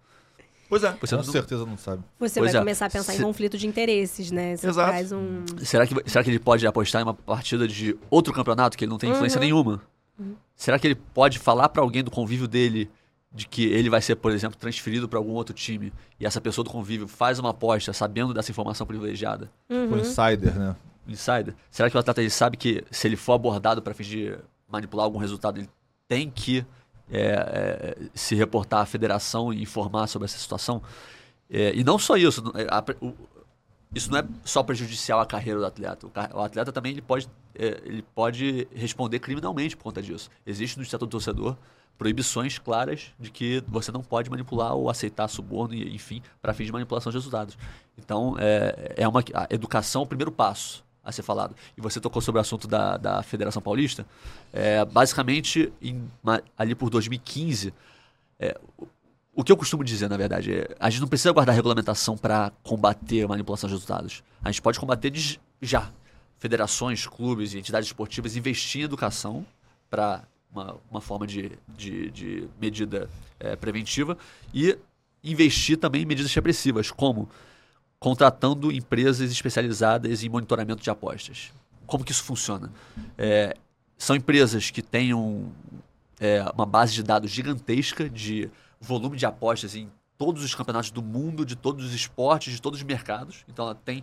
[0.71, 0.93] Pois é.
[1.01, 2.03] Você Com não- certeza não sabe.
[2.18, 2.64] Você Pois vai é.
[2.64, 4.57] começar a pensar Se- em conflito de interesses, né?
[4.57, 4.91] Você Exato.
[4.93, 5.45] faz um.
[5.62, 8.91] Será que, será que ele pode apostar em uma partida de outro campeonato que ele
[8.91, 9.45] não tem influência Uhum.
[9.45, 9.83] nenhuma?
[10.55, 12.91] Será que ele pode falar para alguém do convívio dele
[13.33, 16.64] de que ele vai ser, por exemplo, transferido para algum outro time e essa pessoa
[16.64, 19.51] do convívio faz uma aposta sabendo dessa informação privilegiada?
[19.68, 19.93] Uhum.
[19.95, 20.77] O insider, né?
[21.09, 21.55] insider?
[21.71, 25.18] Será que o atleta ele sabe que se ele for abordado para fingir manipular algum
[25.18, 25.68] resultado, ele
[26.07, 26.64] tem que
[27.11, 30.82] é, é, se reportar à federação e informar sobre essa situação?
[31.50, 33.14] É, e não só isso, é, a- o-
[33.94, 36.06] isso não é só prejudicial à carreira do atleta.
[36.34, 40.30] O, atleta também ele pode, ele pode responder criminalmente por conta disso.
[40.46, 41.56] Existe no Estatuto do Torcedor
[41.98, 46.72] proibições claras de que você não pode manipular ou aceitar suborno, enfim, para fins de
[46.72, 47.58] manipulação de resultados.
[47.98, 51.55] Então, é, é uma, a educação é o primeiro passo a ser falado.
[51.76, 54.07] E você tocou sobre o assunto da, da Federação Paulista.
[54.53, 56.09] É, basicamente, em
[56.57, 57.72] ali por 2015,
[58.38, 58.59] é,
[59.34, 62.53] o- que eu costumo dizer, na verdade, é a gente não precisa guardar regulamentação para
[62.62, 64.22] combater manipulação de resultados.
[64.42, 65.90] A gente pode combater de já.
[66.38, 69.44] Federações, clubes e entidades esportivas investir em educação
[69.90, 70.22] para
[70.53, 74.16] uma, uma forma de, de, de medida é, preventiva
[74.55, 74.76] e
[75.22, 77.28] investir também em medidas repressivas, como
[78.01, 81.53] contratando empresas especializadas em monitoramento de apostas.
[81.86, 82.72] Como que isso funciona?
[83.18, 83.55] É,
[83.98, 85.53] são empresas que tenham
[86.18, 91.03] é, uma base de dados gigantesca de volume de apostas em todos os campeonatos do
[91.03, 93.44] mundo, de todos os esportes, de todos os mercados.
[93.46, 94.03] Então ela tem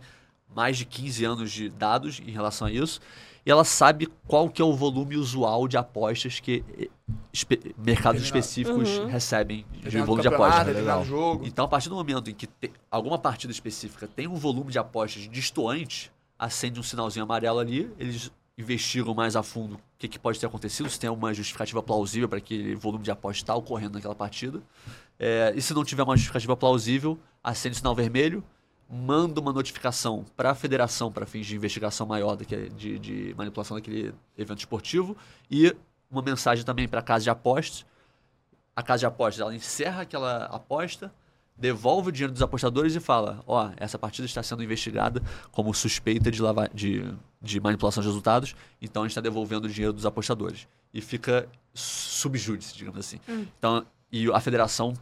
[0.55, 3.01] mais de 15 anos de dados em relação a isso.
[3.47, 6.89] E ela sabe qual que é o volume usual de apostas que eh,
[7.31, 8.25] espe- mercados Determinado.
[8.25, 9.05] específicos Uhum.
[9.07, 10.65] recebem de volume de apostas.
[10.65, 11.47] determinado jogo.
[11.47, 12.49] Então, a partir do momento em que
[12.91, 18.29] alguma partida específica tem um volume de apostas distoante, acende um sinalzinho amarelo ali, eles
[18.57, 22.27] investigam mais a fundo o que, que pode ter acontecido, se tem alguma justificativa plausível
[22.27, 24.61] para aquele volume de apostas estar ocorrendo naquela partida.
[25.17, 28.43] É, e se não tiver uma justificativa plausível, acende o sinal vermelho,
[28.89, 33.75] manda uma notificação para a federação para fins de investigação maior daquele, de, de manipulação
[33.75, 35.15] daquele evento esportivo
[35.51, 35.75] e
[36.09, 37.85] uma mensagem também para a casa de apostas.
[38.75, 41.11] A casa de apostas ela encerra aquela aposta,
[41.57, 45.21] devolve o dinheiro dos apostadores e fala: Ó, essa partida está sendo investigada
[45.51, 47.03] como suspeita de, lava de,
[47.41, 50.67] de manipulação de resultados, então a gente está devolvendo o dinheiro dos apostadores.
[50.93, 53.19] E fica subjúdice, digamos assim.
[53.57, 54.93] Então, e a federação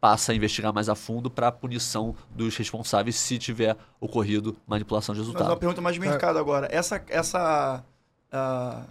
[0.00, 5.14] passa a investigar mais a fundo para a punição dos responsáveis se tiver ocorrido manipulação
[5.14, 5.58] de Mas uma resultado.
[5.58, 6.68] pergunta mais de mercado agora.
[6.70, 7.84] Essa, essa,
[8.32, 8.82] ah,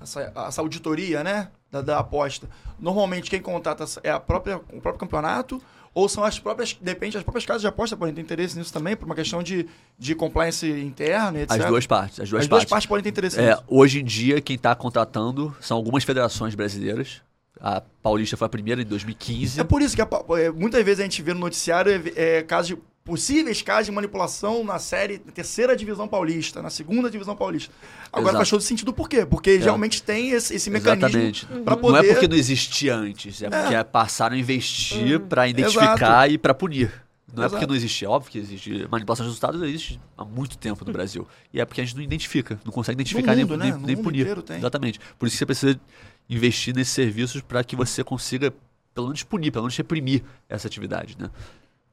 [0.00, 2.48] essa, essa auditoria, né, da, da aposta,
[2.78, 5.60] normalmente quem contrata é a própria, o próprio campeonato
[5.92, 8.96] ou são as próprias, depende, as próprias casas de aposta podem ter interesse nisso também,
[8.96, 11.60] por uma questão de, de compliance interna, etc.
[11.60, 12.18] As duas partes.
[12.20, 12.70] As duas As duas partes.
[12.70, 13.62] partes podem ter interesse É, nisso.
[13.68, 17.22] hoje em dia, quem está contratando são algumas federações brasileiras.
[17.66, 19.58] A Paulista foi a primeira em 2015.
[19.58, 20.08] É por isso que a
[20.38, 23.92] é, muitas vezes a gente vê no noticiário é, é, casos de, possíveis casos de
[23.92, 27.72] manipulação na série na terceira divisão paulista, na segunda divisão paulista.
[28.12, 28.36] Agora Exato.
[28.36, 29.24] faz todo sentido por quê?
[29.24, 31.46] Porque realmente tem esse, esse mecanismo Exatamente.
[31.64, 32.04] para Não poder...
[32.04, 36.92] é porque não existia antes, é porque passaram a investir para identificar e para punir.
[37.34, 37.68] Não é porque Exato.
[37.70, 38.86] não existia, óbvio que existe.
[38.90, 41.26] Manipulação de resultados existe há muito tempo no Brasil.
[41.52, 43.76] E é porque a gente não identifica, não consegue identificar mundo, nem, né?
[43.78, 44.28] nem, nem punir.
[44.50, 45.00] Exatamente.
[45.18, 45.80] Por isso que você precisa
[46.28, 48.52] investir nesses serviços para que você consiga,
[48.94, 51.16] pelo menos, punir, pelo menos reprimir essa atividade.
[51.18, 51.30] Né?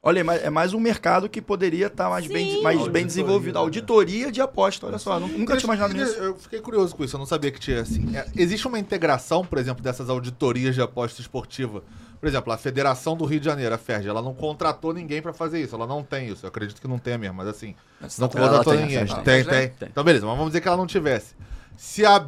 [0.03, 2.61] Olha, é mais- é mais um mercado que poderia estar mais, bem, Sim.
[2.63, 3.53] mais Auditoria, bem desenvolvido.
[3.53, 3.59] né?
[3.59, 5.19] Auditoria de aposta, olha só.
[5.19, 6.17] nu- Nunca tinha imaginado Eu- nisso.
[6.17, 8.15] Eu fiquei curioso com isso, eu não sabia que tinha assim.
[8.15, 11.83] É, existe uma integração, por exemplo, dessas auditorias de aposta esportiva.
[12.19, 15.33] Por exemplo, a Federação do Rio de Janeiro, a FERJ, ela não contratou ninguém pra
[15.33, 15.75] fazer isso.
[15.75, 16.45] Ela não tem isso.
[16.45, 17.75] Eu acredito que não tenha mesmo, mas assim.
[17.99, 18.97] Não Ela contratou ninguém.
[18.99, 19.43] FERJ Tem, tem.
[19.43, 19.89] tem, Tem.
[19.89, 21.35] Então, beleza, mas vamos dizer que ela não tivesse.
[21.77, 22.27] Se a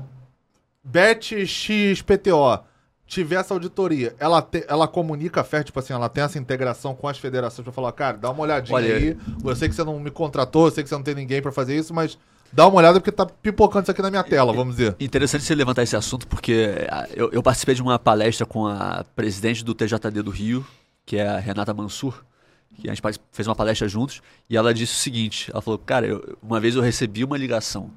[0.83, 2.63] BetXPTO
[3.05, 6.95] tiver essa auditoria, ela, te- ela comunica a FER, tipo assim, ela tem essa integração
[6.95, 9.17] com as federações pra falar, cara, dá uma olhadinha Olha, aí.
[9.43, 11.51] Eu sei que você não me contratou, eu sei que você não tem ninguém pra
[11.51, 12.17] fazer isso, mas
[12.51, 14.95] dá uma olhada porque tá pipocando isso aqui na minha tela, vamos dizer.
[14.99, 19.05] Interessante você levantar esse assunto, porque ah, eu, eu participei de uma palestra com a
[19.15, 20.65] presidente do TJD do Rio,
[21.05, 22.23] que é a Renata Mansur,
[22.79, 26.07] que a gente fez uma palestra juntos, e ela disse o seguinte: ela falou, cara,
[26.07, 27.91] eu- uma vez eu recebi uma ligação.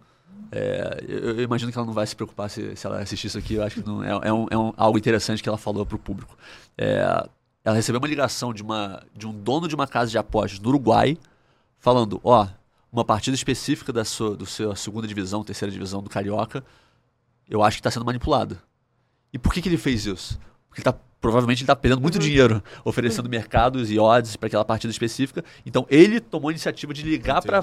[0.52, 3.38] É, eu, eu imagino que ela não vai se preocupar se, se ela assistir isso
[3.38, 5.84] aqui, eu acho que não, é, é um- é um- algo interessante que ela falou
[5.84, 6.36] para o público.
[6.78, 7.00] É,
[7.64, 10.68] ela recebeu uma ligação de, uma, de um dono de uma casa de apostas no
[10.68, 11.18] Uruguai,
[11.78, 12.46] falando: ó,
[12.92, 16.64] uma partida específica da sua, do seu segunda divisão, terceira divisão do Carioca,
[17.48, 18.58] eu acho que está sendo manipulada.
[19.32, 20.38] E por que, que ele fez isso?
[20.68, 24.64] Porque ele tá, provavelmente ele está perdendo muito dinheiro oferecendo mercados e odds para aquela
[24.64, 25.44] partida específica.
[25.64, 27.62] Então ele tomou a iniciativa de ligar para.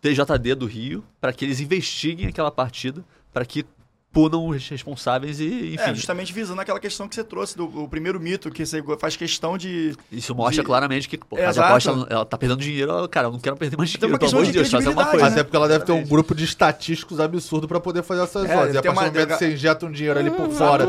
[0.00, 3.64] TJD do Rio para que eles investiguem aquela partida, para que
[4.12, 5.90] punam os responsáveis e, enfim.
[5.90, 9.16] É, justamente visando aquela questão que você trouxe, do o primeiro mito, que você faz
[9.16, 9.94] questão de.
[10.10, 13.32] Isso mostra de- claramente que pô, a casa aposta ela, tá perdendo dinheiro, cara, eu
[13.32, 15.06] não quero perder mais Tem dinheiro, uma pelo questão amor de de Deus, fazer uma
[15.06, 15.26] coisa.
[15.26, 18.56] Até porque ela deve ter um grupo de estatísticos absurdo pra poder fazer essas É,
[18.56, 18.74] odds.
[18.74, 20.84] E a partir do uma- momento que você injeta um dinheiro ali por Os fora,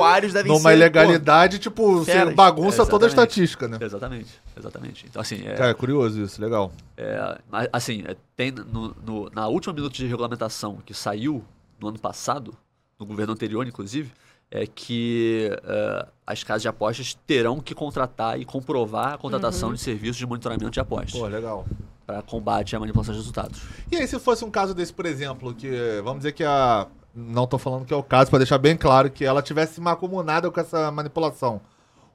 [0.46, 2.34] numa ser, ilegalidade, tipo, você feras.
[2.34, 3.78] bagunça toda a estatística, né?
[3.82, 5.06] Exatamente, exatamente.
[5.10, 6.72] Então, assim, é, Cara, é curioso isso, legal.
[6.98, 11.44] É, mas, assim, é, tem no, no- na última minuto de regulamentação que saiu
[11.80, 12.54] no ano passado,
[13.00, 14.12] no governo anterior, inclusive,
[14.52, 19.80] é que é, as casas de apostas terão que contratar e comprovar a contratação de
[19.80, 21.66] serviços de monitoramento de apostas Pô, legal.
[22.06, 23.62] para combate à manipulação de resultados.
[23.92, 26.88] E aí, se fosse um caso desse, por exemplo, que vamos dizer que a.
[27.16, 30.50] Não tô falando que é o caso, pra deixar bem claro, que ela tivesse macumunada
[30.52, 31.60] com essa manipulação.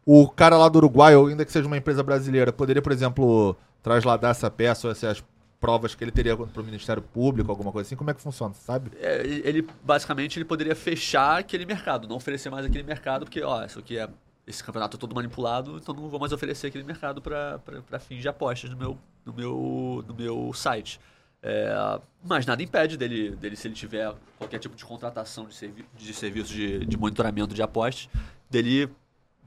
[0.07, 3.57] O cara lá do Uruguai, ou ainda que seja uma empresa brasileira, poderia, por exemplo,
[3.83, 5.23] trasladar essa peça ou essas
[5.65, 7.97] provas que ele teria pro Ministério Público, alguma coisa assim?
[7.97, 8.91] Como é que funciona, sabe?
[9.01, 13.65] É, ele basicamente ele poderia fechar aquele mercado, não oferecer mais aquele mercado, porque ó,
[13.65, 14.07] isso aqui é
[14.47, 18.29] esse campeonato é todo manipulado, então não vou mais oferecer aquele mercado para fins de
[18.29, 21.01] apostas no meu, no meu, no meu site.
[21.43, 25.87] É, mas nada impede dele, dele, se ele tiver qualquer tipo de contratação de, servi
[25.97, 28.07] de serviço de, de monitoramento de apostas,
[28.51, 28.91] dele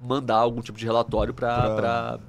[0.01, 2.19] mandar algum tipo de relatório para Pra-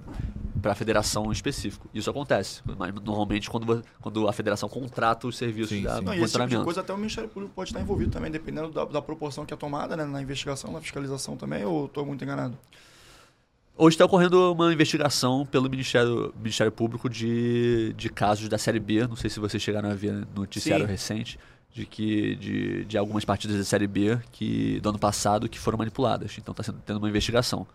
[0.68, 1.88] para a federação em específico.
[1.94, 6.04] Isso acontece, mas normalmente quando, quando a federação contrata os serviços Sim, da sim.
[6.04, 8.68] Não, e esse tipo de coisa até o Ministério Público pode estar envolvido também, dependendo
[8.68, 12.22] da, da proporção que é tomada né, na investigação, na fiscalização também, ou estou muito
[12.22, 12.54] enganado?
[13.78, 19.06] Hoje está ocorrendo uma investigação pelo Ministério, Ministério Público de, de casos da Série B.
[19.06, 20.90] Não sei se vocês chegaram a ver no noticiário Sim.
[20.90, 21.38] recente
[21.72, 25.78] de que de, de algumas partidas da Série B que do ano passado que foram
[25.78, 26.36] manipuladas.
[26.36, 27.66] Então está sendo tendo uma investigação.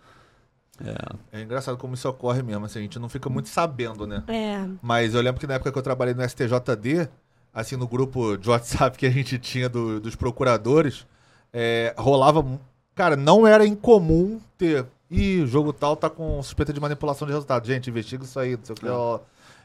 [1.32, 4.24] É engraçado como isso ocorre mesmo, assim, a gente não fica muito sabendo, né?
[4.28, 4.66] É.
[4.82, 7.08] Mas eu lembro que na época que eu trabalhei no STJD,
[7.54, 11.06] assim, no grupo de WhatsApp que a gente tinha do- dos procuradores,
[11.54, 12.44] é, rolava.
[12.96, 14.86] Cara, não era incomum ter.
[15.10, 17.66] Ih, o jogo tal tá com suspeita de manipulação de resultado.
[17.68, 18.88] Gente, investiga isso aí, não sei o que.
[18.88, 19.20] ó.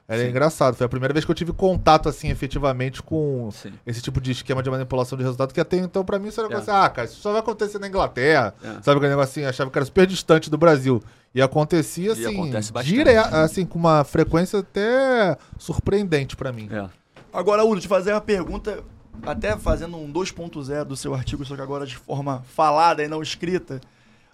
[0.09, 0.29] Era Sim.
[0.31, 0.75] engraçado.
[0.75, 3.75] Foi a primeira vez que eu tive contato, assim, efetivamente com Sim.
[3.87, 6.49] esse tipo de esquema de manipulação de resultado, que até então, pra mim, isso era
[6.49, 6.51] É.
[6.51, 8.55] negócio, ah, cara, isso só vai acontecer na Inglaterra.
[8.65, 8.69] É.
[8.83, 9.45] Sabe aquele negócio assim?
[9.45, 11.03] Achava que era super distante do Brasil.
[11.35, 12.95] E acontecia, E assim, acontece bastante.
[12.97, 13.17] dire...
[13.17, 16.71] assim, com uma frequência até surpreendente pra mim.
[16.73, 16.89] É.
[17.31, 18.83] Agora, Udo, te fazer uma pergunta,
[19.27, 23.21] até fazendo um 2.0 do seu artigo, só que agora de forma falada e não
[23.21, 23.79] escrita.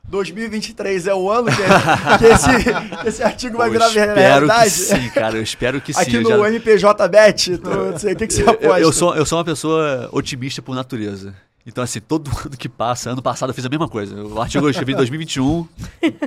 [0.09, 1.57] 2023 é o ano que,
[2.18, 4.64] que esse, esse artigo vai Pô, virar espero realidade?
[4.64, 5.36] que sim, cara.
[5.36, 6.00] Eu espero que sim.
[6.00, 8.66] Aqui Eu no já- MPJBet, tu, não sei, o que, que você aposta?
[8.66, 11.34] eu, eu sou, eu sou uma pessoa otimista por natureza.
[11.66, 14.22] Então, assim, todo ano que passa, ano passado eu fiz a mesma coisa.
[14.22, 15.66] O artigo eu escrevi em 2021,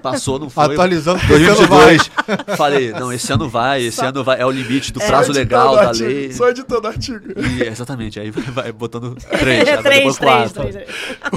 [0.01, 0.65] passou, não foi.
[0.73, 2.11] Atualizando porque esse ano 2022,
[2.57, 5.63] falei, não, esse ano vai, esse ano vai, é o limite do prazo Só editando
[5.63, 6.33] legal da artigo, lei.
[6.33, 7.25] Só editando o artigo.
[7.39, 10.53] E, exatamente, aí vai, vai botando três, É, três, depois três, quatro.
[10.71, 10.89] três, três.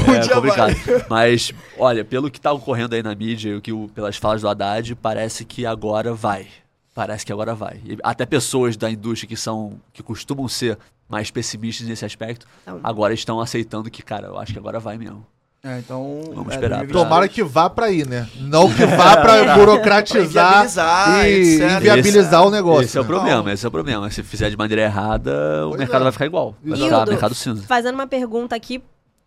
[0.08, 0.74] Um É dia complicado.
[0.74, 1.04] vai.
[1.10, 4.48] Mas, olha, pelo que tá ocorrendo aí na mídia, o que o- pelas falas do
[4.48, 6.46] Haddad, parece que agora vai.
[6.94, 7.80] Parece que agora vai.
[7.84, 10.76] E até pessoas da indústria que são que costumam ser
[11.10, 12.80] mais pessimistas nesse aspecto, Então.
[12.82, 15.26] agora estão aceitando que, cara, eu acho que agora vai mesmo.
[15.62, 16.22] É, então.
[16.34, 16.78] Vamos é, esperar.
[16.78, 16.92] 2023.
[16.92, 18.26] Tomara que vá pra aí, né?
[18.36, 21.76] Não que vá pra burocratizar Pra inviabilizar, e etc.
[21.76, 22.84] inviabilizar o negócio.
[22.84, 24.10] Esse é o problema, esse é o problema.
[24.10, 26.04] Se fizer de maneira errada, o mercado é.
[26.04, 26.56] vai ficar igual.
[26.64, 27.62] Vai ficar mercado cinza.
[27.64, 28.82] Fazendo uma pergunta aqui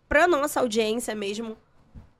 [0.08, 1.56] pra nossa audiência mesmo.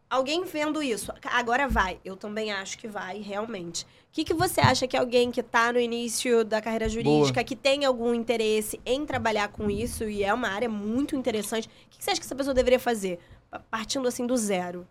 [0.09, 1.99] Alguém vendo isso, agora vai.
[2.05, 3.85] Eu também acho que vai, realmente.
[4.15, 7.57] O que, que você acha que alguém que tá no início da carreira jurídica, que
[7.57, 11.99] tem algum interesse em trabalhar com isso, e é uma área muito interessante, o que,
[11.99, 13.19] que você acha que essa pessoa deveria fazer?
[13.51, 14.87] Pa- Partindo assim do zero.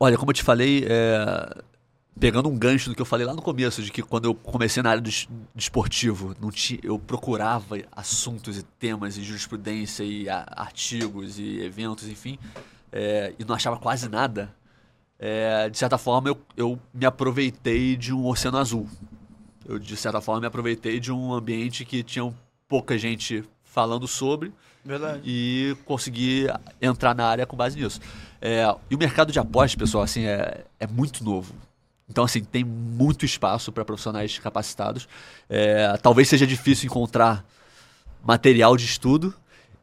[0.00, 1.62] Olha, como eu te falei, é,
[2.18, 4.82] pegando um gancho do que eu falei lá no começo, de que quando eu comecei
[4.82, 6.48] na área do es- desportivo, não
[6.82, 12.38] eu procurava assuntos e temas e jurisprudência e artigos e eventos, enfim,
[12.90, 14.56] é, e não achava quase nada.
[15.18, 18.88] É, de certa forma, eu, eu me aproveitei de um oceano azul.
[19.66, 22.32] Eu, de certa forma, me aproveitei de um ambiente que tinha
[22.68, 24.52] pouca gente falando sobre
[24.84, 25.20] Verdade.
[25.24, 28.00] e conseguir entrar na área com base nisso.
[28.40, 31.54] É, e o mercado de apostas, pessoal, assim, é, é muito novo.
[32.08, 35.08] Então, assim, tem muito espaço para profissionais capacitados.
[35.48, 37.44] É, talvez seja difícil encontrar
[38.24, 39.34] material de estudo.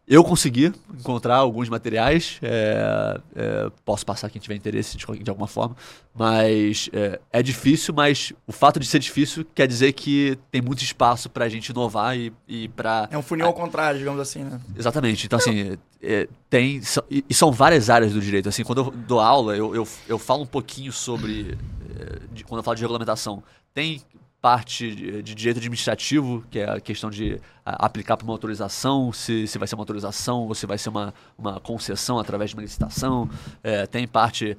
[0.07, 2.37] Eu consegui encontrar alguns materiais.
[2.43, 5.75] é, é, posso passar quem tiver interesse de, de alguma forma.
[6.13, 10.83] Mas é, é difícil, mas o fato de ser difícil quer dizer que tem muito
[10.83, 14.43] espaço para a gente inovar e, e para É um funil ao contrário, digamos assim,
[14.43, 14.61] né?
[14.77, 15.25] Exatamente.
[15.25, 16.81] Então, assim, é, tem.
[16.83, 18.47] são- E e são várias áreas do direito.
[18.47, 21.57] Assim, quando eu dou aula, eu, eu, eu falo um pouquinho sobre.
[21.99, 23.41] é, de- quando eu falo de regulamentação,
[23.73, 24.01] tem
[24.45, 24.93] parte
[25.23, 29.67] de, direito administrativo, que é a questão de aplicar para uma autorização, se, se vai
[29.67, 33.27] ser uma autorização ou se vai ser uma, uma concessão através de uma licitação.
[33.63, 34.55] É, tem parte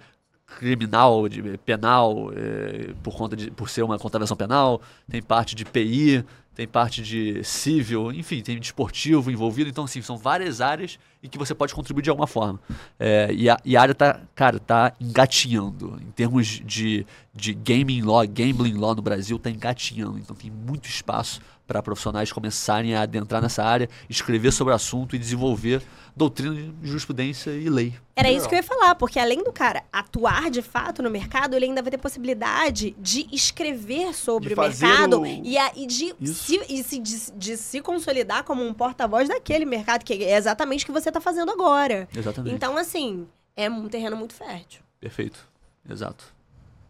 [0.59, 5.65] criminal, de, penal, é, por conta de por ser uma contravenção penal, tem parte de
[5.65, 6.25] PI,
[6.57, 11.29] tem parte de civil, enfim, tem de esportivo envolvido, então assim, são várias áreas em
[11.29, 12.59] que você pode contribuir de alguma forma.
[12.99, 15.99] É, e, a, e a área tá, cara, tá engatinhando.
[16.01, 20.19] Em termos de, de gaming law, gambling law no Brasil, tá engatinhando.
[20.19, 25.17] Então tem muito espaço para profissionais começarem a adentrar nessa área, escrever sobre o assunto
[25.17, 25.83] e desenvolver
[26.15, 27.95] doutrina de jurisprudência e lei.
[28.15, 31.55] Era isso que eu ia falar, porque além do cara atuar de fato no mercado,
[31.55, 35.87] ele ainda vai ter possibilidade de escrever sobre De o mercado o- e, a- e
[35.87, 36.45] de, Isso.
[36.45, 40.85] se, e se- de, de se consolidar como um porta-voz daquele mercado, que é exatamente
[40.85, 42.09] o que você está fazendo agora.
[42.17, 42.55] Exatamente.
[42.55, 44.81] Então, assim, é um terreno muito fértil.
[45.01, 45.47] Perfeito.
[45.89, 46.25] Exato.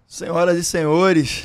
[0.07, 1.45] Senhoras e senhores.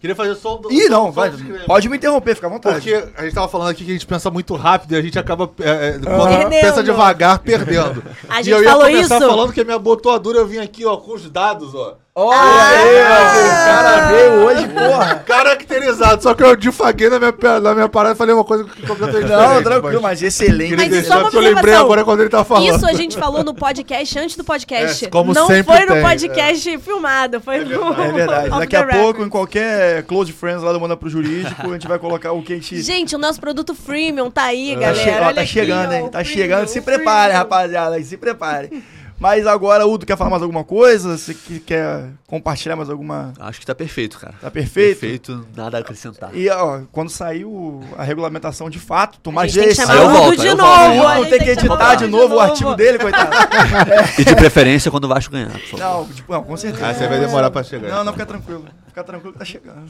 [0.00, 0.72] Queria fazer só um.
[0.72, 1.30] Ih, não, vai.
[1.66, 2.76] Pode me interromper, fica à vontade.
[2.76, 5.18] Porque a gente tava falando aqui que a gente pensa muito rápido e a gente
[5.18, 5.50] acaba.
[5.60, 8.02] é, é, pensa devagar, perdendo.
[8.26, 9.28] A e gente eu ia falou começar isso.
[9.28, 11.98] falando que a minha botoadura eu vim aqui, ó, com os dados, ó.
[12.12, 12.68] Olha Ah!
[12.70, 15.14] aí, o cara veio hoje, porra.
[15.24, 18.84] Caracterizado, só que eu difaguei na minha, na minha parada e falei uma coisa que
[18.84, 20.74] completamente Não, tranquilo, mas excelente.
[20.76, 22.74] Mas deixar só uma eu lembrei agora quando ele tá falando.
[22.74, 25.04] Isso a gente falou no podcast antes do podcast.
[25.04, 27.92] É, como Não sempre foi no tem, podcast filmado, foi no.
[28.02, 28.50] É verdade.
[28.50, 29.00] Daqui a record.
[29.02, 32.42] pouco, em qualquer Close Friends lá do Manda pro Jurídico, a gente vai colocar o
[32.42, 32.82] que a gente.
[32.82, 34.98] Gente, o nosso produto freemium tá aí, Tá, galera.
[35.04, 36.08] che- ó, tá aqui, chegando, ó, hein?
[36.08, 36.66] Tá freemium, chegando.
[36.68, 38.02] Se prepare, rapaziada.
[38.02, 38.82] Se prepare.
[39.20, 41.18] Mas agora, Udo, quer falar mais alguma coisa?
[41.18, 43.34] Você que quer compartilhar mais alguma.
[43.38, 44.32] Acho que tá perfeito, cara.
[44.40, 44.98] Tá perfeito?
[45.00, 46.34] Perfeito, nada a acrescentar.
[46.34, 49.74] E ó, quando saiu a regulamentação de fato, tomar jeito.
[49.74, 50.70] chamar Aí eu volto, aí de eu volto.
[50.70, 50.94] novo.
[50.96, 53.30] Não, a gente tem que editar de novo o artigo dele, coitado.
[54.18, 55.78] E de preferência quando o Vasco ganhar, por favor.
[55.78, 56.86] Não, tipo, não, com certeza.
[56.88, 57.88] Ah, você vai demorar pra chegar.
[57.90, 58.64] Não, não, fica tranquilo.
[58.86, 59.84] Fica tranquilo que tá chegando.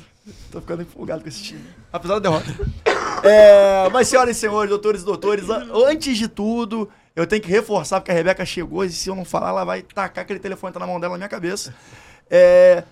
[0.51, 1.65] Tô ficando empolgado com esse time.
[1.93, 2.47] Apesar da derrota.
[3.23, 6.89] É, mas, senhoras e senhores, doutores e doutores, an- antes de tudo,
[7.23, 9.83] eu tenho que reforçar, porque a Rebeca chegou e se eu não falar, ela vai
[9.83, 11.75] tacar aquele telefone que tá na mão dela na minha cabeça.
[12.33, 12.85] É,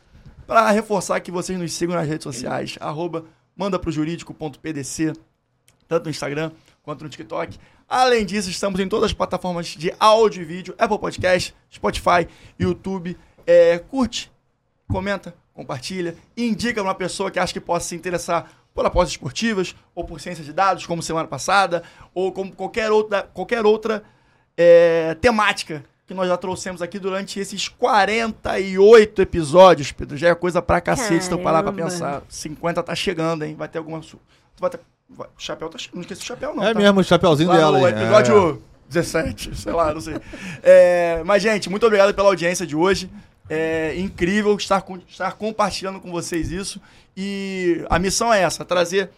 [0.48, 3.24] para reforçar que vocês nos sigam nas redes sociais, arroba
[3.56, 5.12] mandaprojurídico.pdc,
[5.86, 6.50] tanto no Instagram
[6.82, 7.56] quanto no TikTok.
[7.88, 12.26] Além disso, estamos em todas as plataformas de áudio e vídeo, Apple Podcast, Spotify,
[12.58, 13.16] YouTube.
[13.46, 14.32] É, curte,
[14.88, 20.04] comenta, compartilha, indica uma pessoa que acha que possa se interessar por apostas esportivas, ou
[20.04, 21.82] por ciência de dados, como semana passada,
[22.14, 24.04] ou como qualquer outra, qualquer outra
[24.58, 30.16] é, temática que nós já trouxemos aqui durante esses 48 episódios, Pedro.
[30.16, 32.22] Já é coisa pra cacete se tu parar pra pensar.
[32.28, 33.54] 50 tá chegando, hein?
[33.56, 34.00] Vai ter alguma...
[34.58, 34.80] vai ter...
[35.08, 35.94] vai- O chapéu tá chegando.
[35.96, 36.64] Não esqueci o chapéu, não.
[36.64, 36.80] É tá?
[36.80, 37.92] mesmo, o chapeuzinho Lá dela no aí.
[37.92, 40.14] episódio 17, sei lá, não sei.
[40.62, 43.10] É, mas, gente, muito obrigado pela audiência de hoje.
[43.50, 46.80] É incrível estar, com- estar compartilhando com vocês isso.
[47.16, 49.10] E a missão é essa: trazer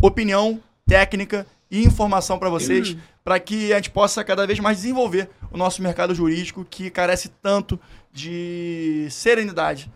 [0.00, 2.94] opinião, técnica e informação para vocês,
[3.24, 7.30] para que a gente possa cada vez mais desenvolver o nosso mercado jurídico que carece
[7.40, 7.80] tanto
[8.12, 9.90] de serenidade.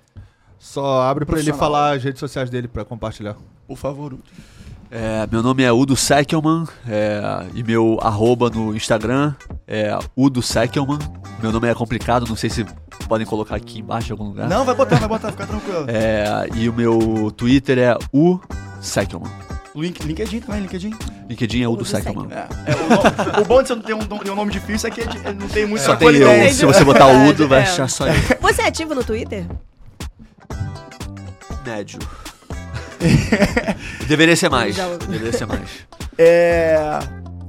[0.58, 3.36] Só abre pra ele falar as redes sociais dele pra compartilhar.
[3.68, 4.24] Por favor, Udo.
[4.90, 7.20] É, meu nome é Udo Seckelman é,
[7.54, 9.34] e meu arroba no Instagram
[9.68, 10.98] é Udo Seckelman.
[11.42, 12.64] Meu nome é complicado, não sei se
[13.06, 14.48] podem colocar aqui embaixo em algum lugar.
[14.48, 15.84] Não, vai botar, vai botar, fica tranquilo.
[15.88, 18.40] É, e o meu Twitter é U
[18.80, 19.45] Seckelman.
[19.76, 20.90] Link, LinkedIn também, LinkedIn.
[21.28, 22.28] LinkedIn é Udo Udo Seckelman.
[22.32, 24.90] É, é, o, o bom de você não ter um, nome- um nome difícil é
[24.90, 26.50] que ele não tem muito Só tem eu.
[26.52, 27.62] Se você botar o Udo, vai É.
[27.64, 28.14] achar só eu.
[28.40, 29.44] Você é ativo no Twitter?
[31.64, 31.98] Médio.
[34.08, 34.74] Deveria ser mais.
[34.74, 35.68] Já- Deveria ser mais.
[36.16, 36.98] É,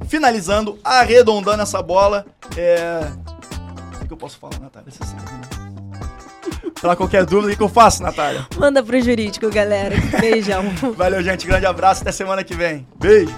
[0.08, 2.26] finalizando, arredondando essa bola.
[2.58, 3.08] É,
[3.96, 4.92] o que que eu posso falar, Natália?
[4.92, 5.67] Você sabe, né?
[6.82, 8.46] Pra qualquer dúvida, o que eu faço, Natália?
[8.58, 9.96] Manda pro jurídico, galera.
[10.20, 10.64] Beijão.
[10.96, 11.48] Valeu, gente.
[11.48, 12.02] Grande abraço.
[12.02, 12.88] Até semana que vem.
[13.00, 13.36] Beijo.